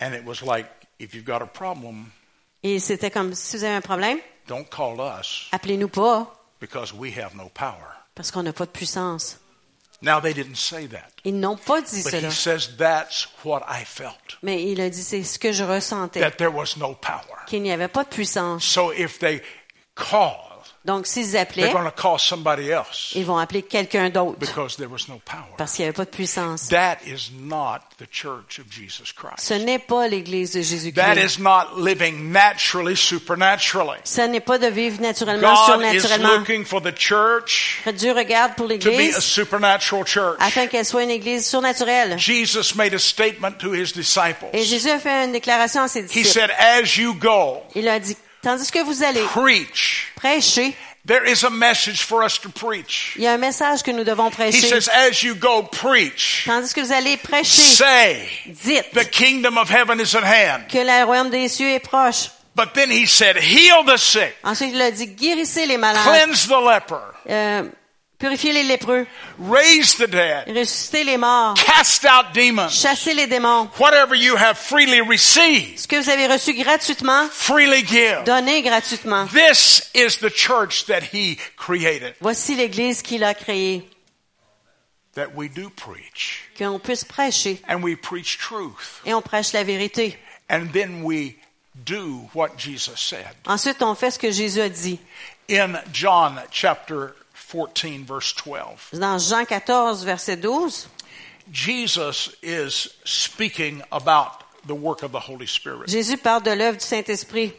[0.00, 0.66] And it was like,
[0.98, 2.10] if you've got a problem,
[2.62, 6.26] Et c'était comme, si vous avez un problème, don't call us appelez-nous pas
[6.60, 7.92] because we have no power.
[8.14, 9.38] parce qu'on n'a pas de puissance.
[10.02, 12.28] Now, they didn't say that, Ils n'ont pas dit but cela.
[12.28, 16.20] he says that's what I felt, Mais il a dit, c'est ce que je ressentais,
[16.20, 17.44] that there was no power.
[17.46, 18.64] qu'il n'y avait pas de puissance.
[18.64, 19.40] So if they
[19.94, 20.43] call,
[20.84, 24.76] Donc, s'ils they're appelaient, going to call somebody else ils vont appeler quelqu'un d'autre because
[24.76, 25.54] there was no power.
[25.56, 26.68] parce qu'il n'y avait pas de puissance.
[26.68, 29.38] That is not the church of Jesus Christ.
[29.38, 31.38] Ce n'est pas l'Église de That Jésus-Christ.
[31.38, 33.98] is not living naturally, supernaturally.
[34.04, 36.38] Ce n'est pas de vivre naturellement, God is surnaturellement.
[36.38, 40.36] looking for the church Dieu regarde pour to be a l'Église supernatural church.
[40.40, 42.18] afin qu'elle soit une Église surnaturelle.
[42.18, 44.48] Jesus made a statement to his disciples.
[44.52, 46.28] Et Jésus a fait une déclaration à ses He disciples.
[46.28, 50.12] said, As you go, Il a dit, tandis que vous allez preach.
[50.16, 50.74] prêcher,
[51.06, 53.12] There is a message for us to preach.
[53.16, 54.68] il y a un message que nous devons He prêcher.
[54.68, 56.44] says, As you go, preach.
[56.46, 60.66] Tandis que vous allez prêcher, Say, dites the kingdom of heaven is at hand.
[60.68, 62.30] que le royaume des cieux est proche.
[62.56, 66.46] But then he said, Heal the sick, Ensuite, il a dit, guérissez les malades, cleanse
[66.46, 67.64] the leper, euh,
[68.24, 69.06] purifier les lépreux,
[69.38, 72.70] raise the dead, ressusciter les morts, cast out demons.
[72.70, 73.68] chasser les démons.
[73.78, 78.24] Whatever you have freely received, Ce que vous avez reçu gratuitement, freely give.
[78.24, 79.26] donnez gratuitement.
[79.26, 83.82] This is the church that he created, Voici l'Église qu'il a créée,
[85.14, 86.48] that we do preach.
[86.56, 87.60] qu'on puisse prêcher.
[87.68, 89.02] And we preach truth.
[89.04, 90.16] Et on prêche la vérité.
[90.48, 91.36] And then we
[91.84, 93.28] do what Jesus said.
[93.46, 94.98] Ensuite, on fait ce que Jésus a dit.
[95.50, 97.14] In John chapter
[97.50, 100.88] 14, verse 12, Dans Jean 14, verset 12,
[101.52, 105.88] Jesus is speaking about the work of the Holy Spirit.
[105.88, 107.52] Jésus parle de l'œuvre du Saint-Esprit.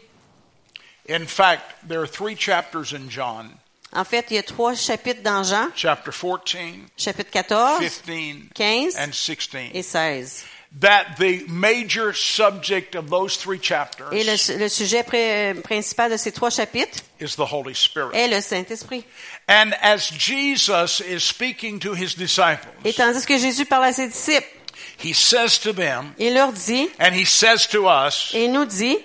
[1.07, 3.51] In fact, there are three chapters in John
[3.93, 8.95] En fait, il y a trois chapitres dans Jean, chapter 14, chapitre 14, 15, 15
[8.97, 10.43] and 16 et 16.
[10.81, 16.17] that the major subject of those three chapters Et le, le sujet pré- principal de
[16.17, 18.13] ces trois chapitres is the Holy Spirit.
[18.15, 19.05] est le Saint-Esprit.
[19.47, 24.07] And as Jesus is speaking to his disciples, Et tandis que Jésus parle à ses
[24.07, 24.47] disciples,
[24.97, 28.65] he says to them, il leur dit, and he says to us, et il nous
[28.65, 28.97] dit,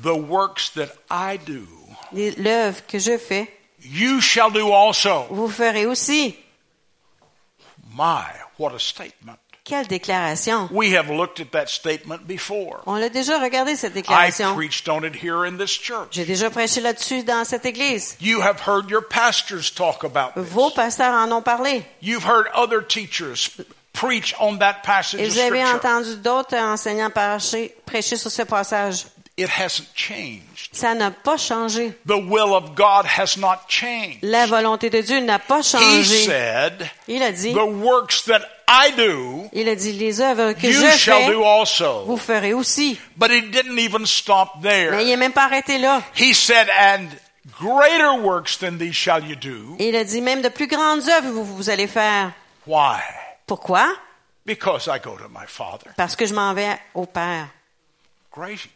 [0.00, 1.66] the works that I do,
[2.12, 3.48] l'œuvre que je fais,
[3.80, 5.26] you shall do also.
[5.30, 6.36] vous ferez aussi.
[7.92, 9.39] My, what a statement.
[9.64, 10.68] Quelle déclaration!
[10.72, 12.80] We have looked at that statement before.
[12.86, 14.54] On l'a déjà regardé, cette I déclaration.
[14.54, 16.08] preached on it here in this church.
[16.12, 18.16] J'ai déjà prêché là-dessus dans cette église.
[18.20, 20.76] You have heard your pastors talk about Vos this.
[20.76, 21.84] pasteurs en ont parlé.
[22.00, 23.50] You've heard other teachers
[23.92, 29.04] preach on that passage Et vous avez entendu d'autres enseignants prêcher sur ce passage.
[29.40, 30.68] It hasn't changed.
[30.72, 31.94] Ça n'a pas changé.
[32.06, 34.18] The will of God has not changed.
[34.22, 36.26] La volonté de Dieu n'a pas He changé.
[36.26, 40.66] said, Il a dit, the works that I do, il a dit, les œuvres que
[40.66, 42.04] you je shall fais, do also.
[42.04, 43.00] vous ferez aussi.
[43.16, 45.04] But he didn't even stop Mais il there.
[45.06, 46.02] n'est même pas arrêté là.
[46.14, 47.06] He said, and
[47.58, 49.74] greater works than these shall you do.
[49.78, 52.32] Il a dit, même de plus grandes œuvres vous, vous allez faire.
[52.66, 53.00] Why?
[53.46, 53.88] Pourquoi?
[54.44, 55.90] Because I go to my Father.
[55.96, 57.48] Parce que je m'en vais au Père.
[58.32, 58.68] Great.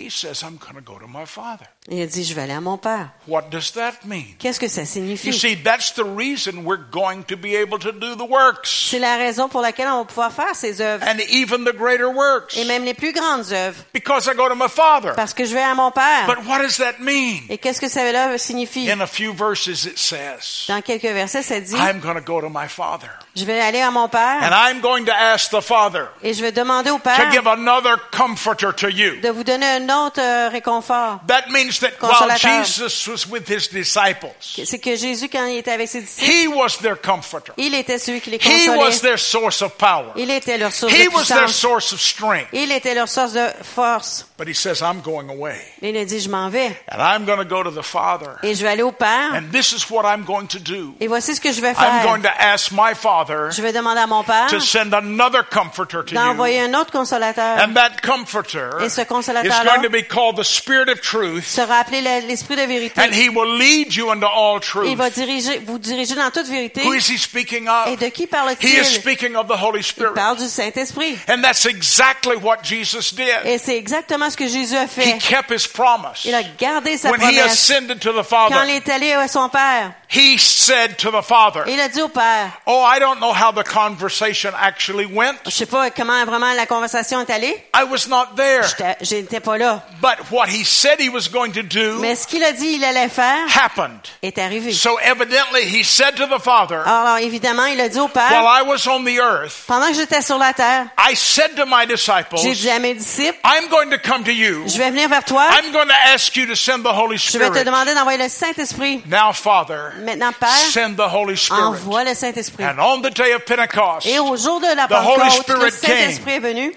[0.00, 1.68] He says, I'm going to go to my Father.
[1.88, 3.08] Il a dit, je vais aller à mon Père.
[3.26, 4.34] What does that mean?
[4.38, 5.32] Qu'est-ce que ça You signifie?
[5.32, 9.16] see, that's the reason we're going to be able to do the works C'est la
[9.16, 11.02] raison pour laquelle on va pouvoir faire ces œuvres.
[11.08, 13.82] and even the greater works Et même les plus grandes œuvres.
[13.94, 15.12] because I go to my Father.
[15.16, 16.26] Parce que je vais à mon Père.
[16.26, 17.40] But what does that mean?
[17.48, 18.02] Et qu'est-ce que ça
[18.36, 18.90] signifie?
[18.90, 22.42] In a few verses, it says, Dans quelques versets, ça dit, I'm going to go
[22.42, 25.60] to my Father je vais aller à mon and Père I'm going to ask the
[25.60, 29.20] Father et je vais demander au to Père give another comforter to you.
[29.22, 31.20] de vous donner un autre euh, réconfort.
[31.28, 32.64] That means Consolateur.
[32.64, 36.46] Jesus was with his disciples, C'est que Jésus, quand il était avec ses disciples, he
[36.48, 37.52] was their comforter.
[37.56, 39.00] il était celui qui les He was consolait.
[39.00, 40.12] their source of power.
[40.16, 41.54] Il était leur source He de was their puissance.
[41.56, 42.48] source of strength.
[42.52, 44.26] Il était leur source de force.
[44.38, 47.38] But he says, I'm going away Il a dit, je m'en vais and I'm going
[47.38, 48.36] to go to the Father.
[48.42, 49.34] et je vais aller au Père.
[49.34, 50.94] And this is what I'm going to do.
[51.00, 52.32] Et voici ce que je vais I'm going faire.
[52.34, 56.14] to ask my Father Je vais demander à mon Père to send another comforter to
[56.14, 56.64] d'envoyer you.
[56.64, 57.58] un autre consolateur.
[57.58, 61.44] And that comforter Et ce is consolateur-là going to be called the Spirit of Truth.
[61.62, 63.00] Sera appelé le- l'Esprit de vérité.
[63.00, 64.96] And he will lead you into all Il truth.
[64.96, 66.82] va diriger, vous diriger dans toute vérité.
[66.82, 68.84] Who is he speaking Et de qui He is parle-t-il?
[68.84, 70.14] speaking of the Holy Il Spirit.
[70.14, 71.18] parle du Saint-Esprit.
[71.28, 73.26] And that's exactly what Jesus did.
[73.44, 75.18] Et c'est exactement ce que Jésus a He fait.
[75.18, 76.24] kept his promise.
[76.24, 77.52] Il a gardé sa When he promesse.
[77.52, 81.62] ascended to the Quand il est allé à son Père, he said to the Father,
[81.66, 85.36] il a dit au Père, Oh, I don't know how the conversation actually went.
[85.46, 87.54] je sais pas comment vraiment la conversation est allée.
[87.74, 88.62] I was not there.
[89.00, 89.82] J'étais pas là.
[90.00, 92.84] But what he said he was going to do Mais ce qu'il a dit il
[92.84, 94.00] allait faire happened.
[94.22, 94.72] est arrivé.
[94.72, 98.42] So evidently he said to the Father, Alors évidemment, il a dit au while Père,
[98.42, 101.86] I was on the earth, pendant que j'étais sur la terre, I said to my
[101.88, 104.64] j'ai disciples, dit à mes disciples, I'm going to come to you.
[104.68, 107.38] je vais venir vers toi, I'm going to ask you to send the Holy je
[107.38, 107.64] vais te Spirit.
[107.64, 109.02] demander d'envoyer le Saint-Esprit.
[109.06, 111.60] Now, Father, Maintenant, Père, send the Holy Spirit.
[111.62, 112.64] envoie le Saint-Esprit.
[112.64, 115.70] And on the day of Pentecost, Et au jour de la Pentecôte, le.
[115.70, 116.74] Saint-Esprit est venu.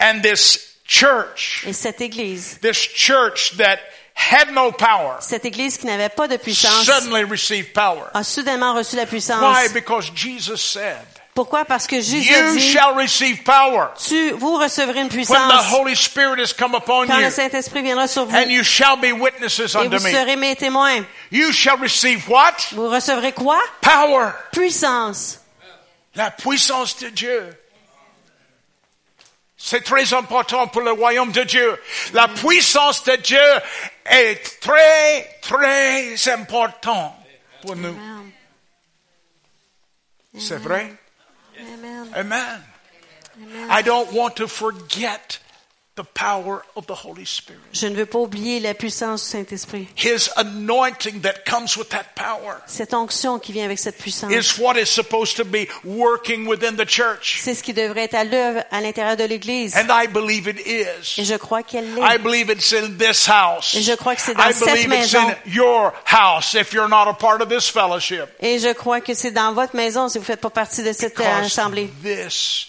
[0.00, 3.78] and this church, Et cette église, this church that
[4.14, 8.10] had no power, cette église qui n'avait pas de puissance, suddenly received power.
[8.14, 9.40] a soudainement reçu la puissance.
[9.42, 9.68] Why?
[9.72, 10.98] Because Jesus said,
[11.34, 11.64] Pourquoi?
[11.64, 15.14] Parce que Jésus a You dit, shall receive power tu, vous recevrez une when the
[15.14, 18.36] puissance Holy Spirit has come upon quand you, le Saint-Esprit viendra sur vous.
[18.36, 20.10] and you shall be witnesses Et unto vous me.
[20.10, 21.02] serez mes témoins.
[21.30, 22.52] You shall receive what?
[22.72, 23.58] Vous recevrez quoi?
[23.80, 24.32] Power.
[24.52, 25.38] Puissance.
[26.14, 27.48] La puissance de Dieu.
[29.64, 31.80] C'est très important pour le royaume de Dieu.
[32.14, 33.38] La puissance de Dieu
[34.04, 37.16] est très, très important
[37.62, 37.96] pour nous.
[40.36, 40.92] C'est vrai?
[41.60, 42.10] Amen.
[42.12, 42.64] Amen.
[43.36, 43.70] Amen.
[43.70, 45.38] I don't want to forget
[45.94, 47.60] the power of the Holy Spirit.
[47.74, 49.86] Je ne veux pas oublier la puissance du Saint-Esprit.
[49.94, 54.32] His anointing that comes with that power Cette onction qui vient avec cette puissance.
[54.32, 57.40] is what is supposed to be working within the church.
[57.42, 59.76] C'est ce qui devrait être à l'œuvre à l'intérieur de l'Église.
[59.76, 61.22] And I believe it Et is.
[61.24, 62.18] je crois qu'elle I l'est.
[62.22, 63.74] believe it's in this house.
[63.74, 65.28] Et je crois que c'est dans I cette believe it's maison.
[65.28, 68.30] in your house if you're not a part of this fellowship.
[68.40, 71.20] Et je crois que c'est dans votre maison si vous faites pas partie de cette
[71.20, 71.90] euh, Because assemblée.
[72.02, 72.68] this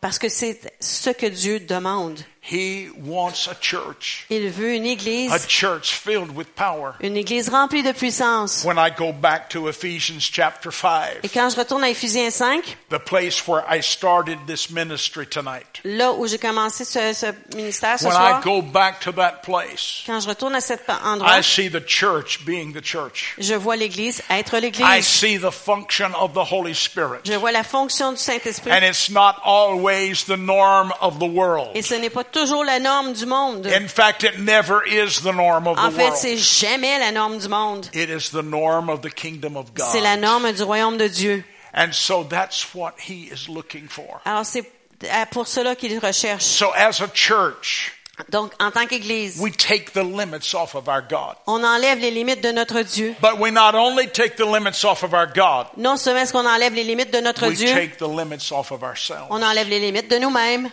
[0.00, 2.18] Parce que c'est ce que Dieu demande.
[2.44, 6.94] He wants a church, Il veut une église, a church filled with power.
[7.00, 8.64] une église remplie de puissance.
[8.64, 12.76] When I go back to Ephesians chapter Et 5, quand je retourne à Éphésiens 5,
[12.90, 18.00] the place where I started this ministry tonight, là où j'ai commencé ce, ce ministère
[18.00, 21.38] ce when soir, I go back to that place, quand je retourne à cet endroit,
[21.38, 23.36] I see the church being the church.
[23.38, 25.06] je vois l'église être I l'église.
[25.06, 27.20] see the function of the Holy Spirit.
[27.24, 28.72] Je vois la fonction du Saint-Esprit.
[28.72, 31.70] And it's not always the norm of the world.
[31.76, 33.66] Et ce n'est pas toujours la norme du monde.
[33.66, 37.38] In fact, it never is the norm of En the fait, c'est jamais la norme
[37.38, 37.86] du monde.
[37.94, 40.20] It is the norm of the kingdom of C'est la God.
[40.24, 41.44] norme du royaume de Dieu.
[41.74, 44.20] And so that's what he is looking for.
[44.24, 44.64] Alors c'est
[45.04, 46.42] euh, pour cela qu'il recherche.
[46.42, 47.92] So as a church,
[48.28, 51.34] Donc, en tant qu'Église, we take the limits off of our God.
[51.46, 53.14] on enlève les limites de notre Dieu.
[53.22, 56.46] But we not only take the limits off of our God, Non seulement est-ce qu'on
[56.46, 59.26] enlève les limites de notre we Dieu, take the limits off of ourselves.
[59.30, 60.70] on enlève les limites de nous-mêmes.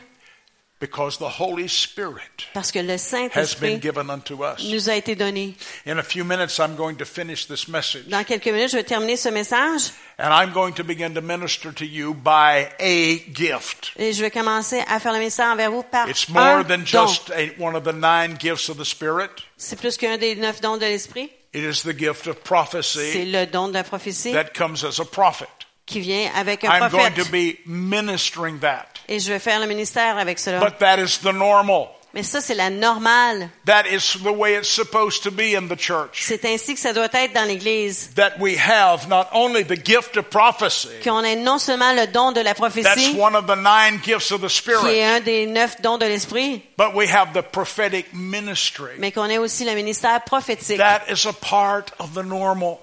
[0.79, 4.63] Because the Holy Spirit Parce que le has been Saint-Esprit given unto us.
[4.71, 5.53] nous a été donné.
[5.85, 8.07] In a few minutes, I'm going to finish this message.
[8.07, 11.73] Dans quelques minutes, je vais terminer ce message And I'm going to begin to minister
[11.73, 13.91] to you by a gift.
[13.97, 16.79] et je vais commencer à faire le message envers vous par It's un more than
[16.79, 16.85] don.
[16.85, 19.31] just a, one of the nine gifts of the Spirit.
[19.57, 21.29] C'est plus qu'un des neuf dons de l'Esprit.
[21.53, 24.99] It is the gift of C'est prophecy le don de la prophétie that comes as
[24.99, 25.47] a prophet.
[25.85, 27.25] qui vient avec un I'm going prophète.
[27.25, 28.88] to be ministering that.
[29.11, 30.59] Et je vais faire le ministère avec cela.
[30.59, 31.87] But that is the normal.
[32.13, 33.49] Mais ça, c'est la normale.
[33.65, 36.23] That is the way it's supposed to be in the church.
[36.23, 38.11] C'est ainsi que ça doit être dans l'Église.
[38.15, 42.31] That we have not only the gift of prophecy, Qu'on ait non seulement le don
[42.31, 45.45] de la that's prophétie, one of the nine gifts of the qui est un des
[45.45, 48.93] neuf dons de l'Esprit, but we have the prophetic ministry.
[48.97, 50.77] mais qu'on ait aussi le ministère prophétique.
[50.77, 52.79] That is a part of the normal.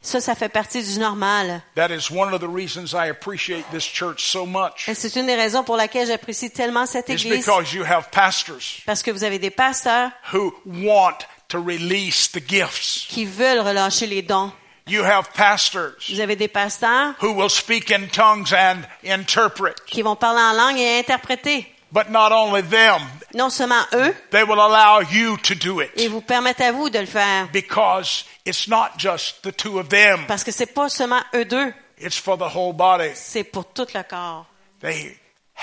[0.00, 1.60] Ça, ça fait partie du normal.
[1.74, 4.88] That is one of the reasons I appreciate this church so much.
[4.88, 7.44] Et c'est une des raisons pour laquelle j'apprécie tellement cette It's Église.
[7.44, 11.18] because you have pastors Parce que vous avez des pasteurs who want
[11.48, 13.08] to release the gifts.
[13.08, 14.52] qui veulent relâcher les dons.
[14.86, 19.74] You have pastors Vous avez des pasteurs who will speak in tongues and interpret.
[19.86, 21.66] qui vont parler en langue et interpréter.
[21.90, 23.00] But not only them,
[23.34, 26.98] Non seulement eux, they will allow you to do it vous permettent à vous de
[26.98, 27.48] le faire.
[27.52, 30.26] because it's not just the two of them.
[30.26, 33.10] Parce que c'est pas seulement eux deux, It's for the whole body.
[33.14, 34.46] c'est pour tout le corps.
[34.80, 35.16] They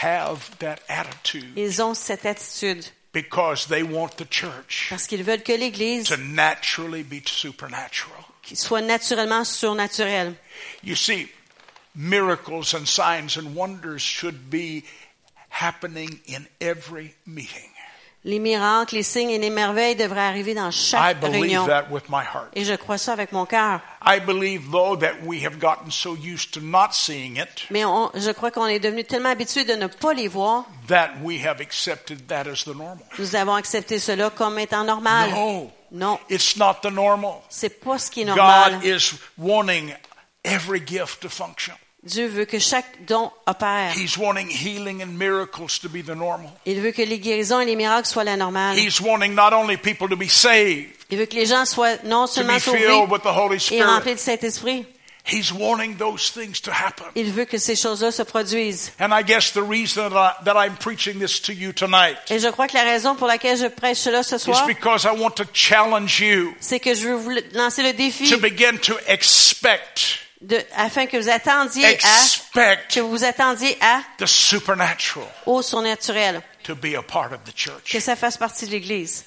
[0.03, 5.43] have that attitude Ils ont cette attitude because they want the church parce qu'ils veulent
[5.43, 8.17] que l'Église to naturally be supernatural.
[8.53, 10.33] soit naturellement surnaturelle.
[10.83, 11.29] You see,
[11.95, 14.83] miracles and signs and wonders should be
[15.61, 17.69] happening in every meeting.
[18.27, 21.67] Les miracles, les signes et les merveilles devraient arriver dans I chaque believe réunion.
[21.67, 22.49] that with my heart.
[22.55, 23.81] Et je crois ça avec mon cœur.
[24.03, 28.09] I believe, though, that we have gotten so used to not seeing it Mais on-
[28.15, 31.61] je crois qu'on est devenu tellement habitué de ne pas les voir, that we have
[31.61, 32.97] accepted that as the normal.
[33.19, 35.29] nous avons accepté cela comme étant normal.
[35.29, 37.41] No, Non, it's not the normal.
[37.49, 38.79] c'est pas ce qui est normal.
[38.79, 39.93] God is wanting
[40.43, 41.75] every gift to function.
[42.05, 43.91] Dieu veut que chaque don opère.
[43.97, 46.51] He's wanting healing and miracles to be the normal.
[46.65, 48.77] Il veut que les guérisons et les miracles soient la normale.
[48.77, 52.25] He's wanting not only people to be saved, Il veut que les gens soient non
[52.25, 52.85] to seulement sauvés
[53.71, 54.85] et remplis du Saint-Esprit.
[55.27, 57.05] He's wanting those things to happen.
[57.15, 58.91] Il veut que ces choses-là se produisent.
[58.99, 62.37] And I guess the reason that, I, that I'm preaching this to you tonight Et
[62.37, 65.19] je crois que la raison pour laquelle je prêche cela ce is soir, because I
[65.19, 68.93] want to challenge you c'est que je veux vous lancer le défi to begin to
[69.07, 76.41] expect, de, afin que vous attendiez à, que vous attendiez à, the supernatural au surnaturel,
[76.63, 77.97] to be a part of the que church.
[77.99, 79.25] ça fasse partie de l'Église.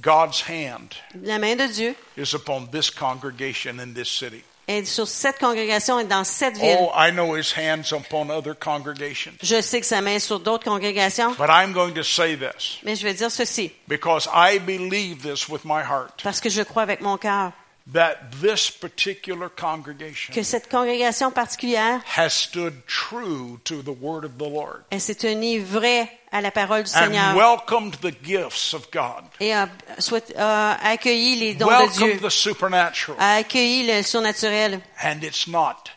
[0.00, 0.94] God's hand
[1.24, 4.44] La main de Dieu is upon this congregation in this city.
[4.68, 6.76] est sur cette congrégation et dans cette ville.
[6.78, 9.32] Oh, I know his hands upon other congregations.
[9.42, 12.78] Je sais que sa main est sur d'autres congrégations, But I'm going to say this
[12.84, 16.62] mais je vais dire ceci, because I believe this with my heart parce que je
[16.62, 17.52] crois avec mon cœur
[17.92, 24.36] that this particular congregation que cette congrégation particulière, has stood true to the word of
[24.36, 28.74] the Lord elle s'est tenue vraie à la parole du and Seigneur welcomed the gifts
[28.74, 29.68] of God, et a,
[29.98, 34.80] souhait- a accueilli les dons de Dieu, welcomed the supernatural, a accueilli le surnaturel.
[35.02, 35.90] and it's not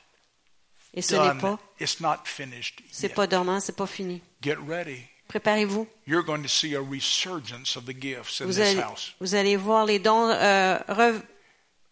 [0.93, 4.21] Et ce n'est pas, It's not finished c'est pas dormant, c'est pas fini.
[4.41, 5.07] Get ready.
[5.29, 5.87] Préparez-vous.
[6.05, 9.13] You're going to see a resurgence of the gifts in Vous this allez, house.
[9.21, 11.21] vous allez voir les dons euh, re-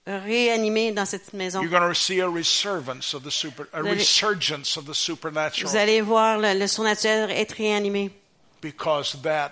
[0.08, 1.62] réanimés dans cette maison.
[1.62, 4.93] You're going to see a resurgence of the super, a Vous allez- resurgence of the
[4.93, 8.12] supernatural, Vous allez voir le, le surnaturel être réanimé.
[8.62, 9.52] because that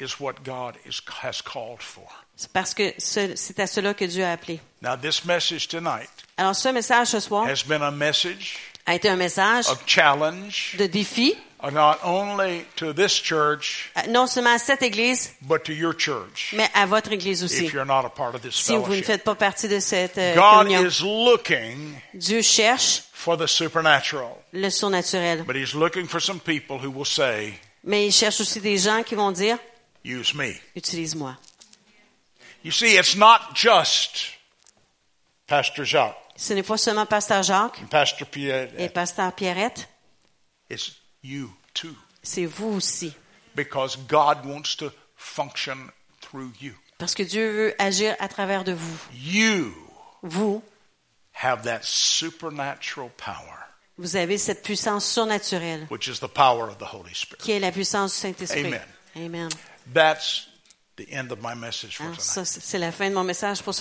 [0.00, 2.06] is what God is, has called for.
[2.36, 4.60] C'est parce que ce- c'est à cela que Dieu a appelé.
[4.80, 8.58] Now, this message tonight Alors ce message ce soir has been a message
[8.88, 14.06] a été un message of challenge, de défi, uh, not only to this church, euh,
[14.08, 17.66] non seulement à cette église, but to your church, mais à votre église aussi.
[17.66, 20.16] if you're not a part of this Si vous ne faites pas partie de cette
[20.16, 25.44] euh, God communion, is looking Dieu cherche for the supernatural, le surnaturel.
[25.44, 29.02] but He's looking for some people who will say, Mais il cherche aussi des gens
[29.02, 29.58] qui vont dire,
[30.04, 30.54] Use me.
[30.74, 31.36] utilise-moi.
[32.62, 34.32] You see, it's not just
[35.46, 39.88] Pastor Jacques Ce n'est pas seulement Pasteur Jacques and Pastor Pierre, et Pasteur Pierrette,
[40.70, 43.12] it's you too, c'est vous aussi.
[43.56, 46.74] because God wants to function through you.
[46.98, 48.98] Parce que Dieu veut agir à travers de vous.
[49.12, 49.74] You
[50.22, 50.62] Vous,
[51.42, 53.58] have that supernatural power,
[53.98, 57.42] vous avez cette puissance surnaturelle which is the power of the Holy Spirit.
[57.42, 58.66] qui est la puissance du Saint-Esprit.
[58.66, 58.80] Amen.
[59.16, 59.48] Amen.
[59.92, 60.46] That's
[60.96, 62.20] the end of my message for tonight.
[62.20, 63.76] ça, c'est la fin de mon message pour ce